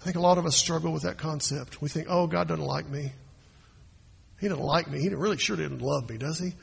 I 0.00 0.04
think 0.04 0.16
a 0.16 0.20
lot 0.20 0.38
of 0.38 0.46
us 0.46 0.56
struggle 0.56 0.92
with 0.92 1.02
that 1.02 1.18
concept. 1.18 1.82
We 1.82 1.88
think, 1.88 2.06
oh, 2.08 2.26
God 2.26 2.48
doesn't 2.48 2.64
like 2.64 2.88
me. 2.88 3.12
He 4.40 4.48
doesn't 4.48 4.64
like 4.64 4.90
me. 4.90 5.00
He 5.00 5.08
really 5.10 5.36
sure 5.36 5.56
didn't 5.56 5.82
love 5.82 6.08
me, 6.08 6.16
does 6.16 6.38
he? 6.38 6.54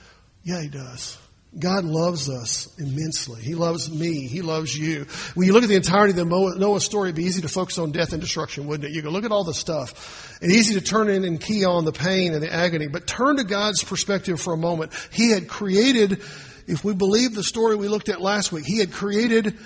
Yeah, 0.44 0.62
he 0.62 0.70
does. 0.70 1.18
God 1.58 1.86
loves 1.86 2.30
us 2.30 2.76
immensely. 2.78 3.42
He 3.42 3.56
loves 3.56 3.92
me. 3.92 4.28
He 4.28 4.42
loves 4.42 4.78
you. 4.78 5.06
When 5.36 5.48
you 5.48 5.54
look 5.54 5.64
at 5.64 5.70
the 5.70 5.76
entirety 5.76 6.12
of 6.12 6.18
the 6.18 6.56
Noah 6.58 6.82
story, 6.82 7.10
it'd 7.10 7.16
be 7.16 7.24
easy 7.24 7.42
to 7.42 7.48
focus 7.48 7.78
on 7.78 7.92
death 7.92 8.12
and 8.12 8.22
destruction, 8.22 8.68
wouldn't 8.68 8.90
it? 8.90 8.96
You 8.96 9.02
go 9.02 9.10
look 9.10 9.24
at 9.24 9.32
all 9.32 9.44
the 9.44 9.54
stuff. 9.54 10.38
And 10.42 10.52
easy 10.52 10.74
to 10.74 10.82
turn 10.82 11.10
in 11.10 11.24
and 11.24 11.40
key 11.40 11.64
on 11.64 11.86
the 11.86 11.92
pain 11.92 12.34
and 12.34 12.44
the 12.44 12.52
agony. 12.52 12.88
But 12.88 13.08
turn 13.08 13.38
to 13.38 13.44
God's 13.44 13.84
perspective 13.84 14.42
for 14.42 14.54
a 14.54 14.58
moment. 14.58 14.92
He 15.12 15.32
had 15.32 15.48
created, 15.48 16.22
if 16.68 16.84
we 16.84 16.94
believe 16.94 17.34
the 17.34 17.44
story 17.44 17.76
we 17.76 17.88
looked 17.88 18.10
at 18.10 18.22
last 18.22 18.52
week, 18.52 18.66
He 18.66 18.80
had 18.80 18.92
created 18.92 19.58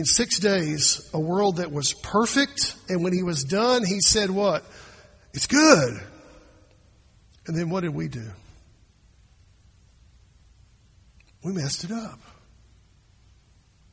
in 0.00 0.06
six 0.06 0.38
days 0.38 1.08
a 1.12 1.20
world 1.20 1.56
that 1.56 1.70
was 1.70 1.92
perfect. 1.92 2.74
And 2.88 3.04
when 3.04 3.12
he 3.12 3.22
was 3.22 3.44
done, 3.44 3.84
he 3.84 4.00
said, 4.00 4.30
What? 4.30 4.64
It's 5.34 5.46
good. 5.46 6.00
And 7.46 7.56
then 7.56 7.68
what 7.68 7.82
did 7.82 7.94
we 7.94 8.08
do? 8.08 8.24
We 11.44 11.52
messed 11.52 11.84
it 11.84 11.90
up. 11.90 12.18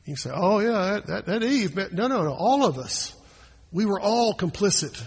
You 0.06 0.16
say, 0.16 0.30
Oh, 0.32 0.60
yeah, 0.60 0.70
that, 0.70 1.06
that, 1.08 1.26
that 1.26 1.42
Eve. 1.42 1.76
No, 1.92 2.06
no, 2.06 2.22
no. 2.22 2.32
All 2.32 2.64
of 2.64 2.78
us. 2.78 3.14
We 3.70 3.84
were 3.84 4.00
all 4.00 4.32
complicit 4.32 4.98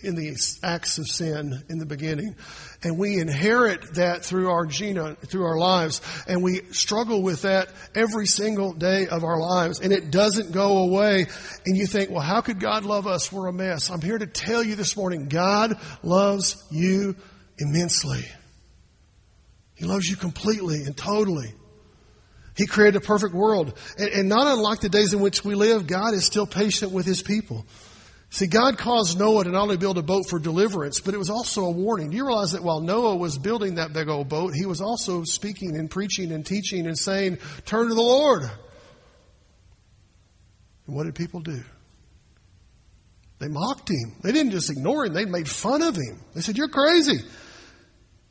in 0.00 0.14
the 0.14 0.36
acts 0.62 0.98
of 0.98 1.08
sin 1.08 1.62
in 1.68 1.78
the 1.78 1.86
beginning. 1.86 2.36
And 2.82 2.98
we 2.98 3.18
inherit 3.18 3.94
that 3.94 4.24
through 4.24 4.50
our 4.50 4.66
genome, 4.66 5.18
through 5.18 5.44
our 5.44 5.58
lives. 5.58 6.00
And 6.28 6.42
we 6.42 6.62
struggle 6.72 7.22
with 7.22 7.42
that 7.42 7.68
every 7.94 8.26
single 8.26 8.72
day 8.72 9.08
of 9.08 9.24
our 9.24 9.40
lives. 9.40 9.80
And 9.80 9.92
it 9.92 10.10
doesn't 10.10 10.52
go 10.52 10.84
away. 10.84 11.26
And 11.66 11.76
you 11.76 11.86
think, 11.86 12.10
well, 12.10 12.20
how 12.20 12.40
could 12.40 12.60
God 12.60 12.84
love 12.84 13.06
us? 13.06 13.32
We're 13.32 13.48
a 13.48 13.52
mess. 13.52 13.90
I'm 13.90 14.00
here 14.00 14.18
to 14.18 14.26
tell 14.26 14.62
you 14.62 14.76
this 14.76 14.96
morning, 14.96 15.28
God 15.28 15.78
loves 16.02 16.64
you 16.70 17.16
immensely. 17.58 18.24
He 19.74 19.84
loves 19.84 20.08
you 20.08 20.16
completely 20.16 20.82
and 20.84 20.96
totally. 20.96 21.54
He 22.56 22.66
created 22.66 22.96
a 22.96 23.00
perfect 23.00 23.34
world. 23.34 23.78
And, 23.96 24.10
and 24.10 24.28
not 24.28 24.46
unlike 24.46 24.80
the 24.80 24.88
days 24.88 25.12
in 25.12 25.20
which 25.20 25.44
we 25.44 25.54
live, 25.54 25.86
God 25.86 26.14
is 26.14 26.24
still 26.24 26.46
patient 26.46 26.92
with 26.92 27.06
His 27.06 27.22
people. 27.22 27.64
See, 28.30 28.46
God 28.46 28.76
caused 28.76 29.18
Noah 29.18 29.44
to 29.44 29.50
not 29.50 29.62
only 29.62 29.78
build 29.78 29.96
a 29.96 30.02
boat 30.02 30.28
for 30.28 30.38
deliverance, 30.38 31.00
but 31.00 31.14
it 31.14 31.18
was 31.18 31.30
also 31.30 31.64
a 31.64 31.70
warning. 31.70 32.10
Do 32.10 32.16
you 32.16 32.26
realize 32.26 32.52
that 32.52 32.62
while 32.62 32.80
Noah 32.80 33.16
was 33.16 33.38
building 33.38 33.76
that 33.76 33.94
big 33.94 34.08
old 34.08 34.28
boat, 34.28 34.52
he 34.54 34.66
was 34.66 34.82
also 34.82 35.24
speaking 35.24 35.76
and 35.76 35.90
preaching 35.90 36.30
and 36.32 36.44
teaching 36.44 36.86
and 36.86 36.98
saying, 36.98 37.38
Turn 37.64 37.88
to 37.88 37.94
the 37.94 38.02
Lord. 38.02 38.42
And 40.86 40.94
what 40.94 41.04
did 41.04 41.14
people 41.14 41.40
do? 41.40 41.62
They 43.38 43.48
mocked 43.48 43.88
him. 43.88 44.16
They 44.22 44.32
didn't 44.32 44.52
just 44.52 44.70
ignore 44.70 45.06
him, 45.06 45.14
they 45.14 45.24
made 45.24 45.48
fun 45.48 45.80
of 45.80 45.96
him. 45.96 46.22
They 46.34 46.42
said, 46.42 46.58
You're 46.58 46.68
crazy. 46.68 47.20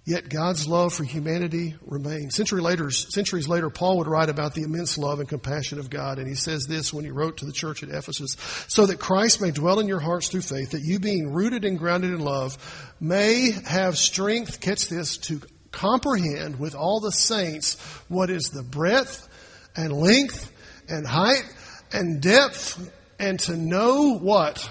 Yet 0.07 0.29
God's 0.29 0.69
love 0.69 0.93
for 0.93 1.03
humanity 1.03 1.75
remains. 1.85 2.39
Later, 2.49 2.89
centuries 2.91 3.49
later, 3.49 3.69
Paul 3.69 3.97
would 3.97 4.07
write 4.07 4.29
about 4.29 4.53
the 4.53 4.61
immense 4.61 4.97
love 4.97 5.19
and 5.19 5.27
compassion 5.27 5.79
of 5.79 5.89
God. 5.89 6.17
And 6.17 6.29
he 6.29 6.33
says 6.33 6.65
this 6.65 6.93
when 6.93 7.03
he 7.03 7.11
wrote 7.11 7.39
to 7.39 7.45
the 7.45 7.51
church 7.51 7.83
at 7.83 7.89
Ephesus 7.89 8.37
so 8.69 8.85
that 8.85 9.01
Christ 9.01 9.41
may 9.41 9.51
dwell 9.51 9.81
in 9.81 9.87
your 9.89 9.99
hearts 9.99 10.29
through 10.29 10.43
faith, 10.43 10.71
that 10.71 10.81
you 10.81 10.99
being 10.99 11.33
rooted 11.33 11.65
and 11.65 11.77
grounded 11.77 12.11
in 12.11 12.21
love 12.21 12.57
may 13.01 13.51
have 13.65 13.97
strength, 13.97 14.61
catch 14.61 14.87
this, 14.87 15.17
to 15.17 15.41
comprehend 15.73 16.57
with 16.57 16.73
all 16.73 17.01
the 17.01 17.11
saints 17.11 17.75
what 18.07 18.29
is 18.29 18.51
the 18.51 18.63
breadth 18.63 19.27
and 19.75 19.91
length 19.91 20.49
and 20.87 21.05
height 21.05 21.43
and 21.91 22.21
depth 22.21 22.79
and 23.19 23.41
to 23.41 23.57
know 23.57 24.17
what? 24.17 24.69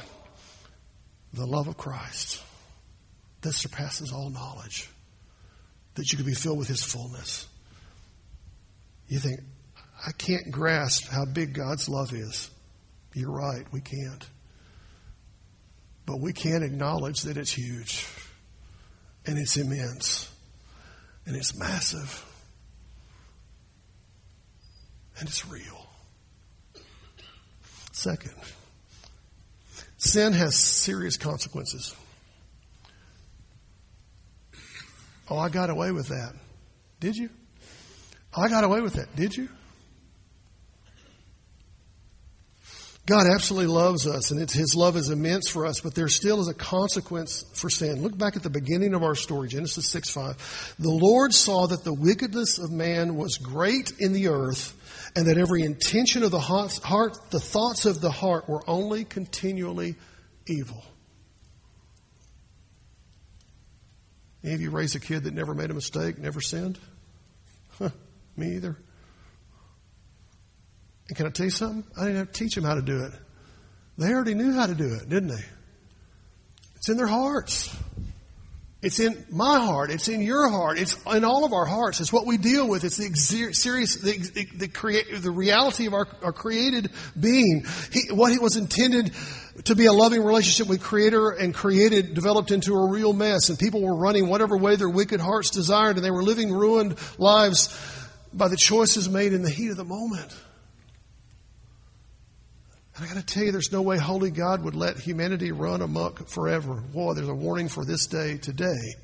The 1.35 1.45
love 1.45 1.69
of 1.69 1.77
Christ 1.77 2.43
that 3.43 3.53
surpasses 3.53 4.13
all 4.13 4.31
knowledge 4.31 4.89
that 5.97 6.13
you 6.13 6.17
could 6.17 6.27
be 6.27 6.35
filled 6.35 6.59
with 6.59 6.69
His 6.69 6.83
fullness. 6.83 7.47
You 9.09 9.19
think, 9.19 9.41
I 10.07 10.13
can't 10.13 10.51
grasp 10.51 11.09
how 11.09 11.25
big 11.25 11.55
God's 11.55 11.89
love 11.89 12.13
is. 12.13 12.51
You're 13.15 13.31
right, 13.31 13.65
we 13.73 13.81
can't. 13.81 14.25
But 16.05 16.21
we 16.21 16.33
can 16.33 16.63
acknowledge 16.63 17.23
that 17.23 17.37
it's 17.37 17.51
huge 17.51 18.07
and 19.27 19.39
it's 19.39 19.57
immense 19.57 20.33
and 21.25 21.35
it's 21.35 21.59
massive 21.59 22.25
and 25.19 25.29
it's 25.29 25.49
real. 25.49 25.87
Second, 27.93 28.35
sin 29.97 30.35
has 30.35 30.55
serious 30.55 31.17
consequences. 31.17 31.97
Oh, 35.29 35.39
I 35.39 35.49
got 35.49 35.71
away 35.71 35.93
with 35.93 36.09
that. 36.09 36.35
Did 37.01 37.17
you? 37.17 37.31
Oh, 38.37 38.43
I 38.43 38.49
got 38.49 38.65
away 38.65 38.81
with 38.81 38.95
that. 38.95 39.15
Did 39.17 39.37
you? 39.37 39.49
God 43.07 43.27
absolutely 43.33 43.73
loves 43.73 44.05
us, 44.05 44.33
and 44.33 44.51
His 44.51 44.75
love 44.75 44.97
is 44.97 45.11
immense 45.11 45.49
for 45.49 45.65
us, 45.65 45.81
but 45.81 45.95
there 45.95 46.09
still 46.09 46.41
is 46.41 46.49
a 46.49 46.55
consequence 46.55 47.45
for 47.55 47.71
sin. 47.71 48.03
Look 48.03 48.19
back 48.19 48.35
at 48.35 48.43
the 48.43 48.51
beginning 48.51 48.95
of 48.95 49.05
our 49.05 49.15
story, 49.15 49.49
Genesis 49.49 49.89
6 49.91 50.11
5. 50.11 50.75
The 50.81 50.91
Lord 50.91 51.33
saw 51.33 51.69
that 51.69 51.85
the 51.85 51.95
wickedness 51.95 52.59
of 52.59 52.73
man 52.73 53.15
was 53.15 53.39
great 53.39 53.93
in 54.01 54.13
the 54.13 54.29
earth, 54.29 54.75
and 55.15 55.29
that 55.29 55.39
every 55.39 55.63
intention 55.63 56.25
of 56.25 56.33
the 56.33 56.41
heart, 56.41 57.17
the 57.31 57.39
thoughts 57.39 57.87
of 57.87 58.01
the 58.01 58.11
heart, 58.11 58.49
were 58.49 58.69
only 58.69 59.05
continually 59.05 59.95
evil. 60.49 60.85
Any 64.45 64.55
of 64.55 64.61
you 64.61 64.71
raise 64.71 64.95
a 64.95 65.01
kid 65.01 65.25
that 65.25 65.35
never 65.35 65.55
made 65.55 65.71
a 65.71 65.75
mistake, 65.75 66.19
never 66.19 66.41
sinned? 66.41 66.79
Huh, 67.79 67.91
me 68.37 68.57
either. 68.57 68.77
And 71.09 71.17
can 71.17 71.27
I 71.27 71.31
tell 71.31 71.47
you 71.47 71.51
something? 71.51 71.85
I 71.97 72.07
didn't 72.07 72.17
have 72.17 72.33
to 72.33 72.45
teach 72.45 72.55
them 72.55 72.65
how 72.65 72.75
to 72.75 72.83
do 72.83 73.05
it. 73.05 73.13
They 73.99 74.13
already 74.13 74.35
knew 74.35 74.53
how 74.53 74.67
to 74.67 74.75
do 74.75 74.95
it, 74.95 75.09
didn't 75.09 75.29
they? 75.29 75.45
It's 76.77 76.89
in 76.89 76.97
their 76.97 77.07
hearts. 77.07 77.75
It's 78.83 79.01
in 79.01 79.25
my 79.31 79.59
heart. 79.59 79.91
It's 79.91 80.07
in 80.09 80.21
your 80.21 80.49
heart. 80.51 80.79
It's 80.79 80.97
in 81.07 81.25
all 81.25 81.45
of 81.45 81.53
our 81.53 81.65
hearts. 81.65 82.01
It's 82.01 82.13
what 82.13 82.27
we 82.27 82.37
deal 82.37 82.69
with. 82.69 82.85
It's 82.85 82.99
the 82.99 83.13
serious, 83.15 83.97
the, 83.97 84.19
the, 84.19 84.45
the, 84.57 84.69
create, 84.69 85.07
the 85.23 85.31
reality 85.31 85.87
of 85.87 85.95
our, 85.95 86.07
our 86.23 86.33
created 86.33 86.91
being. 87.19 87.65
He, 87.91 88.13
what 88.13 88.33
he 88.33 88.39
was 88.39 88.57
intended 88.57 89.13
to 89.65 89.75
be 89.75 89.87
a 89.87 89.93
loving 89.93 90.23
relationship 90.23 90.69
with 90.69 90.83
Creator 90.83 91.31
and 91.31 91.55
created 91.55 92.13
developed 92.13 92.51
into 92.51 92.75
a 92.75 92.91
real 92.91 93.15
mess. 93.15 93.49
And 93.49 93.59
people 93.59 93.81
were 93.81 93.97
running 93.97 94.29
whatever 94.29 94.59
way 94.59 94.77
their 94.77 94.91
wicked 94.91 95.21
hearts 95.21 95.51
desired, 95.51 95.97
and 95.97 96.05
they 96.05 96.11
were 96.11 96.23
living 96.23 96.53
ruined 96.53 96.97
lives 97.19 97.75
by 98.33 98.49
the 98.49 98.57
choices 98.59 99.09
made 99.09 99.33
in 99.33 99.41
the 99.43 99.51
heat 99.51 99.71
of 99.71 99.79
the 99.79 99.85
moment. 99.85 100.37
And 102.97 103.05
I 103.05 103.09
got 103.09 103.21
to 103.21 103.27
tell 103.27 103.45
you, 103.45 103.53
there's 103.53 103.73
no 103.73 103.83
way 103.83 103.99
Holy 103.99 104.31
God 104.31 104.65
would 104.65 104.75
let 104.75 104.99
humanity 104.99 105.53
run 105.53 105.83
amok 105.83 106.29
forever. 106.29 106.75
Boy, 106.75 107.13
there's 107.13 107.29
a 107.29 107.35
warning 107.35 107.69
for 107.69 107.85
this 107.85 108.07
day 108.07 108.39
today 108.39 108.95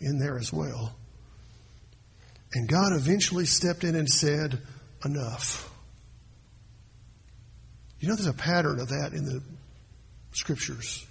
in 0.00 0.18
there 0.18 0.38
as 0.38 0.52
well. 0.52 0.96
And 2.54 2.66
God 2.68 2.92
eventually 2.94 3.44
stepped 3.44 3.84
in 3.84 3.94
and 3.94 4.08
said, 4.08 4.58
Enough. 5.04 5.70
You 8.00 8.08
know, 8.08 8.14
there's 8.14 8.26
a 8.26 8.32
pattern 8.32 8.80
of 8.80 8.88
that 8.88 9.12
in 9.12 9.24
the 9.24 9.42
scriptures 10.32 11.06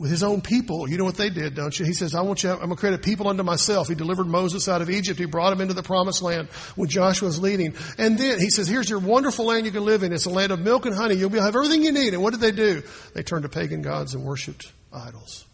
with 0.00 0.10
his 0.10 0.22
own 0.22 0.40
people. 0.40 0.88
You 0.88 0.96
know 0.96 1.04
what 1.04 1.18
they 1.18 1.28
did, 1.28 1.54
don't 1.54 1.78
you? 1.78 1.84
He 1.84 1.92
says, 1.92 2.14
I 2.14 2.22
want 2.22 2.42
you, 2.42 2.50
I'm 2.50 2.56
going 2.56 2.70
to 2.70 2.76
create 2.76 2.94
a 2.94 2.98
people 2.98 3.28
unto 3.28 3.42
myself. 3.42 3.86
He 3.86 3.94
delivered 3.94 4.26
Moses 4.26 4.66
out 4.66 4.80
of 4.80 4.88
Egypt. 4.88 5.20
He 5.20 5.26
brought 5.26 5.52
him 5.52 5.60
into 5.60 5.74
the 5.74 5.82
promised 5.82 6.22
land 6.22 6.48
when 6.74 6.88
Joshua 6.88 7.26
was 7.26 7.38
leading. 7.38 7.74
And 7.98 8.18
then 8.18 8.40
he 8.40 8.48
says, 8.48 8.66
here's 8.66 8.88
your 8.88 8.98
wonderful 8.98 9.44
land 9.44 9.66
you 9.66 9.72
can 9.72 9.84
live 9.84 10.02
in. 10.02 10.14
It's 10.14 10.24
a 10.24 10.30
land 10.30 10.52
of 10.52 10.58
milk 10.58 10.86
and 10.86 10.94
honey. 10.94 11.16
You'll 11.16 11.30
have 11.32 11.54
everything 11.54 11.82
you 11.82 11.92
need. 11.92 12.14
And 12.14 12.22
what 12.22 12.30
did 12.30 12.40
they 12.40 12.50
do? 12.50 12.82
They 13.14 13.22
turned 13.22 13.42
to 13.42 13.50
pagan 13.50 13.82
gods 13.82 14.14
and 14.14 14.24
worshiped 14.24 14.72
idols. 14.90 15.44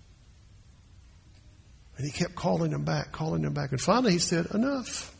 And 1.97 2.07
he 2.07 2.13
kept 2.13 2.37
calling 2.37 2.71
them 2.71 2.85
back, 2.85 3.11
calling 3.11 3.43
them 3.43 3.53
back. 3.53 3.73
And 3.73 3.81
finally 3.81 4.13
he 4.13 4.21
said, 4.21 4.47
enough. 4.55 5.13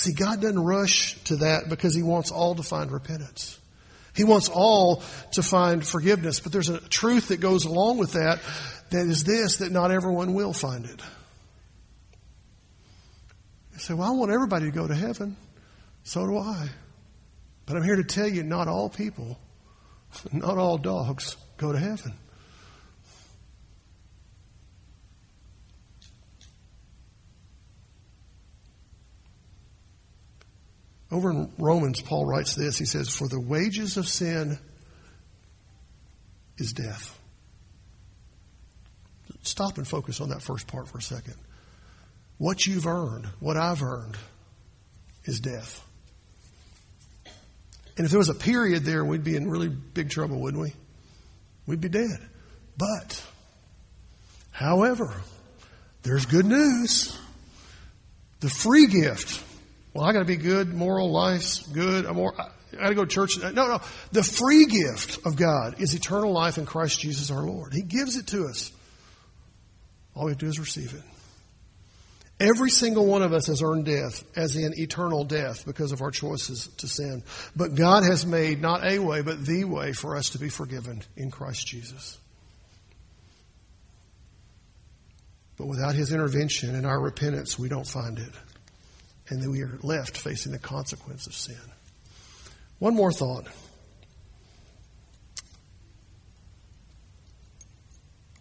See, 0.00 0.14
God 0.14 0.40
doesn't 0.40 0.64
rush 0.64 1.22
to 1.24 1.36
that 1.36 1.68
because 1.68 1.94
He 1.94 2.02
wants 2.02 2.30
all 2.30 2.54
to 2.54 2.62
find 2.62 2.90
repentance. 2.90 3.58
He 4.14 4.24
wants 4.24 4.48
all 4.48 5.02
to 5.32 5.42
find 5.42 5.86
forgiveness. 5.86 6.40
But 6.40 6.52
there's 6.52 6.70
a 6.70 6.80
truth 6.80 7.28
that 7.28 7.40
goes 7.40 7.66
along 7.66 7.98
with 7.98 8.12
that 8.12 8.40
that 8.92 9.06
is 9.06 9.24
this 9.24 9.58
that 9.58 9.70
not 9.70 9.90
everyone 9.90 10.32
will 10.32 10.54
find 10.54 10.86
it. 10.86 11.02
You 13.74 13.78
say, 13.78 13.92
Well, 13.92 14.08
I 14.08 14.16
want 14.16 14.32
everybody 14.32 14.64
to 14.64 14.72
go 14.72 14.88
to 14.88 14.94
heaven. 14.94 15.36
So 16.02 16.26
do 16.26 16.38
I. 16.38 16.70
But 17.66 17.76
I'm 17.76 17.84
here 17.84 17.96
to 17.96 18.04
tell 18.04 18.26
you 18.26 18.42
not 18.42 18.68
all 18.68 18.88
people, 18.88 19.38
not 20.32 20.56
all 20.56 20.78
dogs 20.78 21.36
go 21.58 21.72
to 21.72 21.78
heaven. 21.78 22.14
Over 31.10 31.30
in 31.30 31.52
Romans, 31.58 32.00
Paul 32.00 32.24
writes 32.24 32.54
this. 32.54 32.78
He 32.78 32.84
says, 32.84 33.08
For 33.08 33.26
the 33.26 33.40
wages 33.40 33.96
of 33.96 34.06
sin 34.08 34.58
is 36.56 36.72
death. 36.72 37.18
Stop 39.42 39.78
and 39.78 39.88
focus 39.88 40.20
on 40.20 40.28
that 40.28 40.42
first 40.42 40.66
part 40.66 40.88
for 40.88 40.98
a 40.98 41.02
second. 41.02 41.34
What 42.38 42.66
you've 42.66 42.86
earned, 42.86 43.26
what 43.40 43.56
I've 43.56 43.82
earned, 43.82 44.16
is 45.24 45.40
death. 45.40 45.84
And 47.96 48.04
if 48.04 48.10
there 48.10 48.18
was 48.18 48.28
a 48.28 48.34
period 48.34 48.84
there, 48.84 49.04
we'd 49.04 49.24
be 49.24 49.36
in 49.36 49.50
really 49.50 49.68
big 49.68 50.10
trouble, 50.10 50.40
wouldn't 50.40 50.62
we? 50.62 50.72
We'd 51.66 51.80
be 51.80 51.88
dead. 51.88 52.18
But, 52.78 53.22
however, 54.52 55.12
there's 56.02 56.24
good 56.24 56.46
news. 56.46 57.18
The 58.40 58.48
free 58.48 58.86
gift 58.86 59.44
well, 59.92 60.04
I 60.04 60.12
got 60.12 60.20
to 60.20 60.24
be 60.24 60.36
good, 60.36 60.72
moral, 60.72 61.10
life's 61.10 61.66
good. 61.66 62.06
I'm 62.06 62.16
more, 62.16 62.34
I 62.38 62.82
got 62.82 62.88
to 62.88 62.94
go 62.94 63.04
to 63.04 63.10
church. 63.10 63.38
No, 63.38 63.50
no. 63.50 63.80
The 64.12 64.22
free 64.22 64.66
gift 64.66 65.26
of 65.26 65.36
God 65.36 65.80
is 65.80 65.94
eternal 65.94 66.32
life 66.32 66.58
in 66.58 66.66
Christ 66.66 67.00
Jesus 67.00 67.30
our 67.30 67.42
Lord. 67.42 67.72
He 67.72 67.82
gives 67.82 68.16
it 68.16 68.28
to 68.28 68.44
us. 68.44 68.70
All 70.14 70.26
we 70.26 70.32
have 70.32 70.38
to 70.38 70.46
do 70.46 70.50
is 70.50 70.58
receive 70.58 70.94
it. 70.94 71.02
Every 72.38 72.70
single 72.70 73.04
one 73.04 73.20
of 73.20 73.34
us 73.34 73.48
has 73.48 73.62
earned 73.62 73.84
death, 73.84 74.24
as 74.34 74.56
in 74.56 74.72
eternal 74.78 75.24
death, 75.24 75.66
because 75.66 75.92
of 75.92 76.00
our 76.00 76.10
choices 76.10 76.68
to 76.78 76.88
sin. 76.88 77.22
But 77.54 77.74
God 77.74 78.02
has 78.02 78.24
made 78.24 78.62
not 78.62 78.82
a 78.84 78.98
way, 78.98 79.20
but 79.20 79.44
the 79.44 79.64
way 79.64 79.92
for 79.92 80.16
us 80.16 80.30
to 80.30 80.38
be 80.38 80.48
forgiven 80.48 81.02
in 81.16 81.30
Christ 81.30 81.66
Jesus. 81.66 82.18
But 85.58 85.66
without 85.66 85.94
His 85.94 86.14
intervention 86.14 86.74
and 86.74 86.86
our 86.86 86.98
repentance, 86.98 87.58
we 87.58 87.68
don't 87.68 87.86
find 87.86 88.18
it 88.18 88.32
and 89.30 89.40
then 89.40 89.50
we 89.50 89.62
are 89.62 89.78
left 89.82 90.18
facing 90.18 90.52
the 90.52 90.58
consequence 90.58 91.26
of 91.26 91.34
sin. 91.34 91.56
One 92.80 92.94
more 92.94 93.12
thought. 93.12 93.46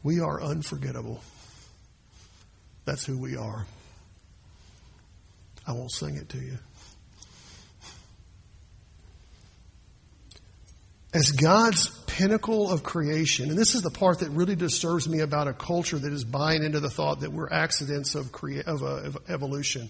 We 0.02 0.20
are 0.20 0.42
unforgettable. 0.42 1.22
That's 2.86 3.06
who 3.06 3.18
we 3.18 3.38
are. 3.38 3.68
I 5.68 5.74
won't 5.74 5.92
sing 5.92 6.16
it 6.16 6.30
to 6.30 6.38
you. 6.40 6.58
As 11.14 11.32
God's 11.32 11.90
pinnacle 12.06 12.72
of 12.72 12.84
creation, 12.84 13.50
and 13.50 13.58
this 13.58 13.76
is 13.76 13.82
the 13.82 13.92
part 13.92 14.20
that 14.20 14.30
really 14.30 14.56
disturbs 14.56 15.08
me 15.08 15.20
about 15.20 15.48
a 15.48 15.54
culture 15.54 15.98
that 15.98 16.14
is 16.14 16.24
buying 16.24 16.64
into 16.64 16.80
the 16.80 16.90
thought 16.90 17.20
that 17.22 17.32
we're 17.32 17.50
accidents 17.52 18.16
of, 18.16 18.32
crea- 18.32 18.64
of, 18.64 18.84
uh, 18.84 19.02
of 19.04 19.18
evolution 19.28 19.90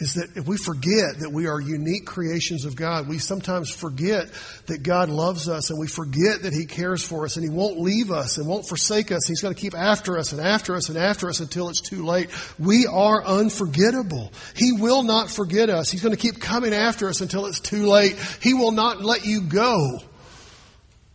is 0.00 0.14
that 0.14 0.34
if 0.34 0.48
we 0.48 0.56
forget 0.56 1.18
that 1.20 1.30
we 1.30 1.46
are 1.46 1.60
unique 1.60 2.06
creations 2.06 2.64
of 2.64 2.74
God, 2.74 3.06
we 3.06 3.18
sometimes 3.18 3.70
forget 3.70 4.30
that 4.66 4.82
God 4.82 5.10
loves 5.10 5.48
us 5.48 5.68
and 5.68 5.78
we 5.78 5.86
forget 5.86 6.42
that 6.42 6.54
He 6.54 6.64
cares 6.64 7.02
for 7.02 7.24
us 7.26 7.36
and 7.36 7.44
He 7.44 7.50
won't 7.50 7.78
leave 7.78 8.10
us 8.10 8.38
and 8.38 8.48
won't 8.48 8.66
forsake 8.66 9.12
us. 9.12 9.26
He's 9.26 9.42
going 9.42 9.54
to 9.54 9.60
keep 9.60 9.74
after 9.74 10.16
us 10.16 10.32
and 10.32 10.40
after 10.40 10.74
us 10.74 10.88
and 10.88 10.96
after 10.96 11.28
us 11.28 11.40
until 11.40 11.68
it's 11.68 11.82
too 11.82 12.04
late. 12.04 12.30
We 12.58 12.86
are 12.86 13.22
unforgettable. 13.22 14.32
He 14.56 14.72
will 14.72 15.02
not 15.02 15.30
forget 15.30 15.68
us. 15.68 15.90
He's 15.90 16.02
going 16.02 16.16
to 16.16 16.20
keep 16.20 16.40
coming 16.40 16.72
after 16.72 17.08
us 17.08 17.20
until 17.20 17.44
it's 17.44 17.60
too 17.60 17.86
late. 17.86 18.16
He 18.40 18.54
will 18.54 18.72
not 18.72 19.02
let 19.02 19.26
you 19.26 19.42
go 19.42 19.98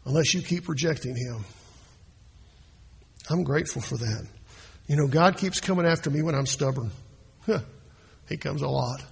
unless 0.05 0.33
you 0.35 0.43
keep 0.43 0.69
rejecting 0.69 1.15
Him. 1.15 1.43
I'm 3.31 3.43
grateful 3.43 3.81
for 3.81 3.97
that. 3.97 4.27
You 4.87 4.95
know, 4.95 5.07
God 5.07 5.37
keeps 5.37 5.59
coming 5.59 5.87
after 5.87 6.11
me 6.11 6.21
when 6.21 6.35
I'm 6.35 6.45
stubborn. 6.45 6.91
He 8.27 8.37
comes 8.37 8.61
a 8.61 8.67
lot. 8.67 9.03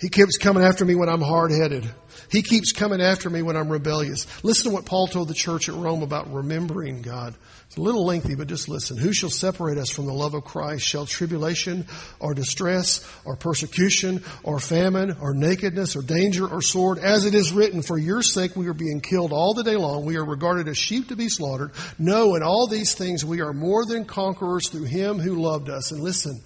He 0.00 0.08
keeps 0.08 0.38
coming 0.38 0.62
after 0.62 0.84
me 0.86 0.94
when 0.94 1.10
I'm 1.10 1.20
hard 1.20 1.50
headed. 1.50 1.86
He 2.30 2.40
keeps 2.40 2.72
coming 2.72 3.02
after 3.02 3.28
me 3.28 3.42
when 3.42 3.54
I'm 3.54 3.68
rebellious. 3.68 4.26
Listen 4.42 4.70
to 4.70 4.74
what 4.74 4.86
Paul 4.86 5.08
told 5.08 5.28
the 5.28 5.34
church 5.34 5.68
at 5.68 5.74
Rome 5.74 6.02
about 6.02 6.32
remembering 6.32 7.02
God. 7.02 7.34
It's 7.66 7.76
a 7.76 7.82
little 7.82 8.06
lengthy, 8.06 8.34
but 8.34 8.48
just 8.48 8.68
listen. 8.68 8.96
Who 8.96 9.12
shall 9.12 9.28
separate 9.28 9.76
us 9.76 9.90
from 9.90 10.06
the 10.06 10.14
love 10.14 10.32
of 10.32 10.42
Christ? 10.42 10.86
Shall 10.86 11.04
tribulation 11.04 11.86
or 12.18 12.32
distress 12.32 13.06
or 13.26 13.36
persecution 13.36 14.24
or 14.42 14.58
famine 14.58 15.18
or 15.20 15.34
nakedness 15.34 15.94
or 15.96 16.02
danger 16.02 16.48
or 16.48 16.62
sword? 16.62 16.98
As 16.98 17.26
it 17.26 17.34
is 17.34 17.52
written, 17.52 17.82
for 17.82 17.98
your 17.98 18.22
sake 18.22 18.56
we 18.56 18.68
are 18.68 18.74
being 18.74 19.02
killed 19.02 19.32
all 19.32 19.52
the 19.52 19.64
day 19.64 19.76
long. 19.76 20.06
We 20.06 20.16
are 20.16 20.24
regarded 20.24 20.66
as 20.66 20.78
sheep 20.78 21.08
to 21.08 21.16
be 21.16 21.28
slaughtered. 21.28 21.72
No, 21.98 22.36
in 22.36 22.42
all 22.42 22.66
these 22.66 22.94
things 22.94 23.22
we 23.22 23.42
are 23.42 23.52
more 23.52 23.84
than 23.84 24.06
conquerors 24.06 24.70
through 24.70 24.84
him 24.84 25.18
who 25.18 25.42
loved 25.42 25.68
us. 25.68 25.92
And 25.92 26.00
listen, 26.00 26.40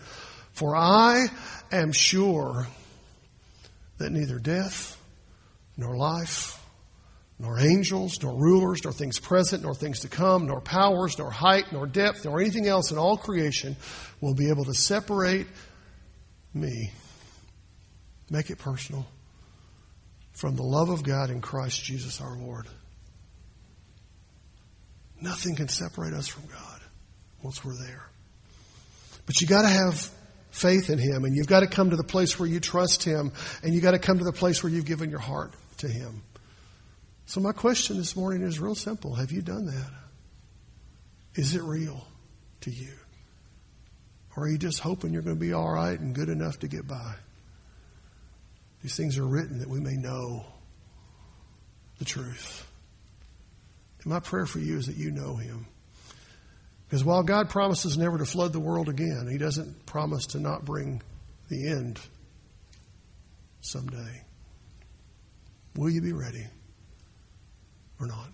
for 0.54 0.74
I 0.76 1.26
am 1.70 1.92
sure 1.92 2.66
that 3.98 4.10
neither 4.10 4.38
death, 4.38 5.00
nor 5.76 5.96
life, 5.96 6.60
nor 7.38 7.58
angels, 7.58 8.22
nor 8.22 8.34
rulers, 8.34 8.84
nor 8.84 8.92
things 8.92 9.18
present, 9.18 9.64
nor 9.64 9.74
things 9.74 10.00
to 10.00 10.08
come, 10.08 10.46
nor 10.46 10.60
powers, 10.60 11.18
nor 11.18 11.30
height, 11.30 11.72
nor 11.72 11.86
depth, 11.86 12.24
nor 12.24 12.40
anything 12.40 12.66
else 12.66 12.92
in 12.92 12.98
all 12.98 13.16
creation 13.16 13.76
will 14.20 14.34
be 14.34 14.48
able 14.48 14.64
to 14.64 14.74
separate 14.74 15.48
me, 16.54 16.92
make 18.30 18.50
it 18.50 18.58
personal, 18.58 19.04
from 20.32 20.54
the 20.54 20.62
love 20.62 20.88
of 20.88 21.02
God 21.02 21.30
in 21.30 21.40
Christ 21.40 21.82
Jesus 21.82 22.20
our 22.20 22.36
Lord. 22.36 22.66
Nothing 25.20 25.56
can 25.56 25.68
separate 25.68 26.12
us 26.12 26.28
from 26.28 26.46
God 26.46 26.80
once 27.42 27.64
we're 27.64 27.76
there. 27.76 28.04
But 29.26 29.40
you 29.40 29.46
got 29.46 29.62
to 29.62 29.68
have 29.68 30.10
faith 30.54 30.88
in 30.88 30.98
Him, 30.98 31.24
and 31.24 31.34
you've 31.34 31.48
got 31.48 31.60
to 31.60 31.66
come 31.66 31.90
to 31.90 31.96
the 31.96 32.04
place 32.04 32.38
where 32.38 32.48
you 32.48 32.60
trust 32.60 33.02
Him, 33.02 33.32
and 33.62 33.74
you've 33.74 33.82
got 33.82 33.90
to 33.90 33.98
come 33.98 34.18
to 34.18 34.24
the 34.24 34.32
place 34.32 34.62
where 34.62 34.72
you've 34.72 34.86
given 34.86 35.10
your 35.10 35.18
heart 35.18 35.52
to 35.78 35.88
Him. 35.88 36.22
So, 37.26 37.40
my 37.40 37.52
question 37.52 37.96
this 37.96 38.14
morning 38.14 38.42
is 38.42 38.60
real 38.60 38.76
simple 38.76 39.16
Have 39.16 39.32
you 39.32 39.42
done 39.42 39.66
that? 39.66 39.90
Is 41.34 41.56
it 41.56 41.62
real 41.62 42.06
to 42.60 42.70
you? 42.70 42.92
Or 44.36 44.44
are 44.44 44.48
you 44.48 44.58
just 44.58 44.78
hoping 44.78 45.12
you're 45.12 45.22
going 45.22 45.36
to 45.36 45.40
be 45.40 45.52
all 45.52 45.72
right 45.72 45.98
and 45.98 46.14
good 46.14 46.28
enough 46.28 46.60
to 46.60 46.68
get 46.68 46.86
by? 46.86 47.14
These 48.82 48.96
things 48.96 49.18
are 49.18 49.26
written 49.26 49.58
that 49.58 49.68
we 49.68 49.80
may 49.80 49.94
know 49.94 50.44
the 51.98 52.04
truth. 52.04 52.66
And 54.02 54.12
my 54.12 54.20
prayer 54.20 54.46
for 54.46 54.58
you 54.60 54.76
is 54.76 54.86
that 54.86 54.96
you 54.96 55.10
know 55.10 55.34
Him. 55.34 55.66
Because 56.94 57.04
while 57.04 57.24
God 57.24 57.50
promises 57.50 57.98
never 57.98 58.18
to 58.18 58.24
flood 58.24 58.52
the 58.52 58.60
world 58.60 58.88
again, 58.88 59.26
He 59.28 59.36
doesn't 59.36 59.84
promise 59.84 60.26
to 60.26 60.38
not 60.38 60.64
bring 60.64 61.02
the 61.48 61.66
end 61.66 61.98
someday. 63.62 64.22
Will 65.74 65.90
you 65.90 66.00
be 66.00 66.12
ready 66.12 66.46
or 67.98 68.06
not? 68.06 68.28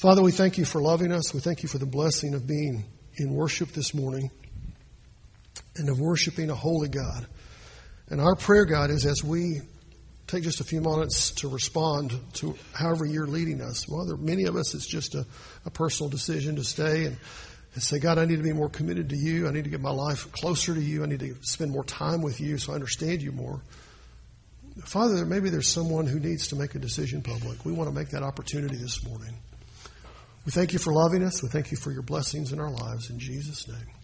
Father, 0.00 0.22
we 0.22 0.32
thank 0.32 0.56
you 0.56 0.64
for 0.64 0.80
loving 0.80 1.12
us. 1.12 1.34
We 1.34 1.40
thank 1.40 1.62
you 1.62 1.68
for 1.68 1.76
the 1.76 1.84
blessing 1.84 2.32
of 2.32 2.46
being 2.46 2.86
in 3.18 3.34
worship 3.34 3.68
this 3.72 3.92
morning 3.92 4.30
and 5.76 5.90
of 5.90 6.00
worshiping 6.00 6.48
a 6.48 6.54
holy 6.54 6.88
God. 6.88 7.26
And 8.08 8.18
our 8.18 8.34
prayer, 8.34 8.64
God, 8.64 8.88
is 8.88 9.04
as 9.04 9.22
we 9.22 9.60
take 10.26 10.44
just 10.44 10.60
a 10.60 10.64
few 10.64 10.80
moments 10.80 11.32
to 11.32 11.48
respond 11.48 12.18
to 12.34 12.56
however 12.72 13.04
you're 13.04 13.26
leading 13.26 13.60
us. 13.60 13.86
Well, 13.86 14.06
there, 14.06 14.16
many 14.16 14.44
of 14.44 14.56
us, 14.56 14.74
it's 14.74 14.86
just 14.86 15.14
a, 15.14 15.26
a 15.66 15.70
personal 15.70 16.08
decision 16.08 16.56
to 16.56 16.64
stay 16.64 17.04
and, 17.04 17.18
and 17.74 17.82
say, 17.82 17.98
God, 17.98 18.18
I 18.18 18.24
need 18.24 18.36
to 18.36 18.42
be 18.42 18.52
more 18.52 18.68
committed 18.68 19.08
to 19.10 19.16
you. 19.16 19.46
I 19.46 19.52
need 19.52 19.64
to 19.64 19.70
get 19.70 19.80
my 19.80 19.90
life 19.90 20.30
closer 20.32 20.74
to 20.74 20.80
you. 20.80 21.02
I 21.04 21.06
need 21.06 21.20
to 21.20 21.36
spend 21.42 21.70
more 21.70 21.84
time 21.84 22.22
with 22.22 22.40
you 22.40 22.58
so 22.58 22.72
I 22.72 22.74
understand 22.74 23.22
you 23.22 23.32
more. 23.32 23.62
Father, 24.84 25.24
maybe 25.24 25.50
there's 25.50 25.68
someone 25.68 26.06
who 26.06 26.18
needs 26.18 26.48
to 26.48 26.56
make 26.56 26.74
a 26.74 26.78
decision 26.78 27.22
public. 27.22 27.64
We 27.64 27.72
want 27.72 27.88
to 27.88 27.94
make 27.94 28.10
that 28.10 28.22
opportunity 28.22 28.76
this 28.76 29.04
morning. 29.04 29.36
We 30.46 30.52
thank 30.52 30.72
you 30.72 30.78
for 30.78 30.92
loving 30.92 31.22
us. 31.22 31.42
We 31.42 31.48
thank 31.48 31.70
you 31.70 31.76
for 31.76 31.92
your 31.92 32.02
blessings 32.02 32.52
in 32.52 32.60
our 32.60 32.70
lives. 32.70 33.10
In 33.10 33.18
Jesus' 33.18 33.68
name. 33.68 33.99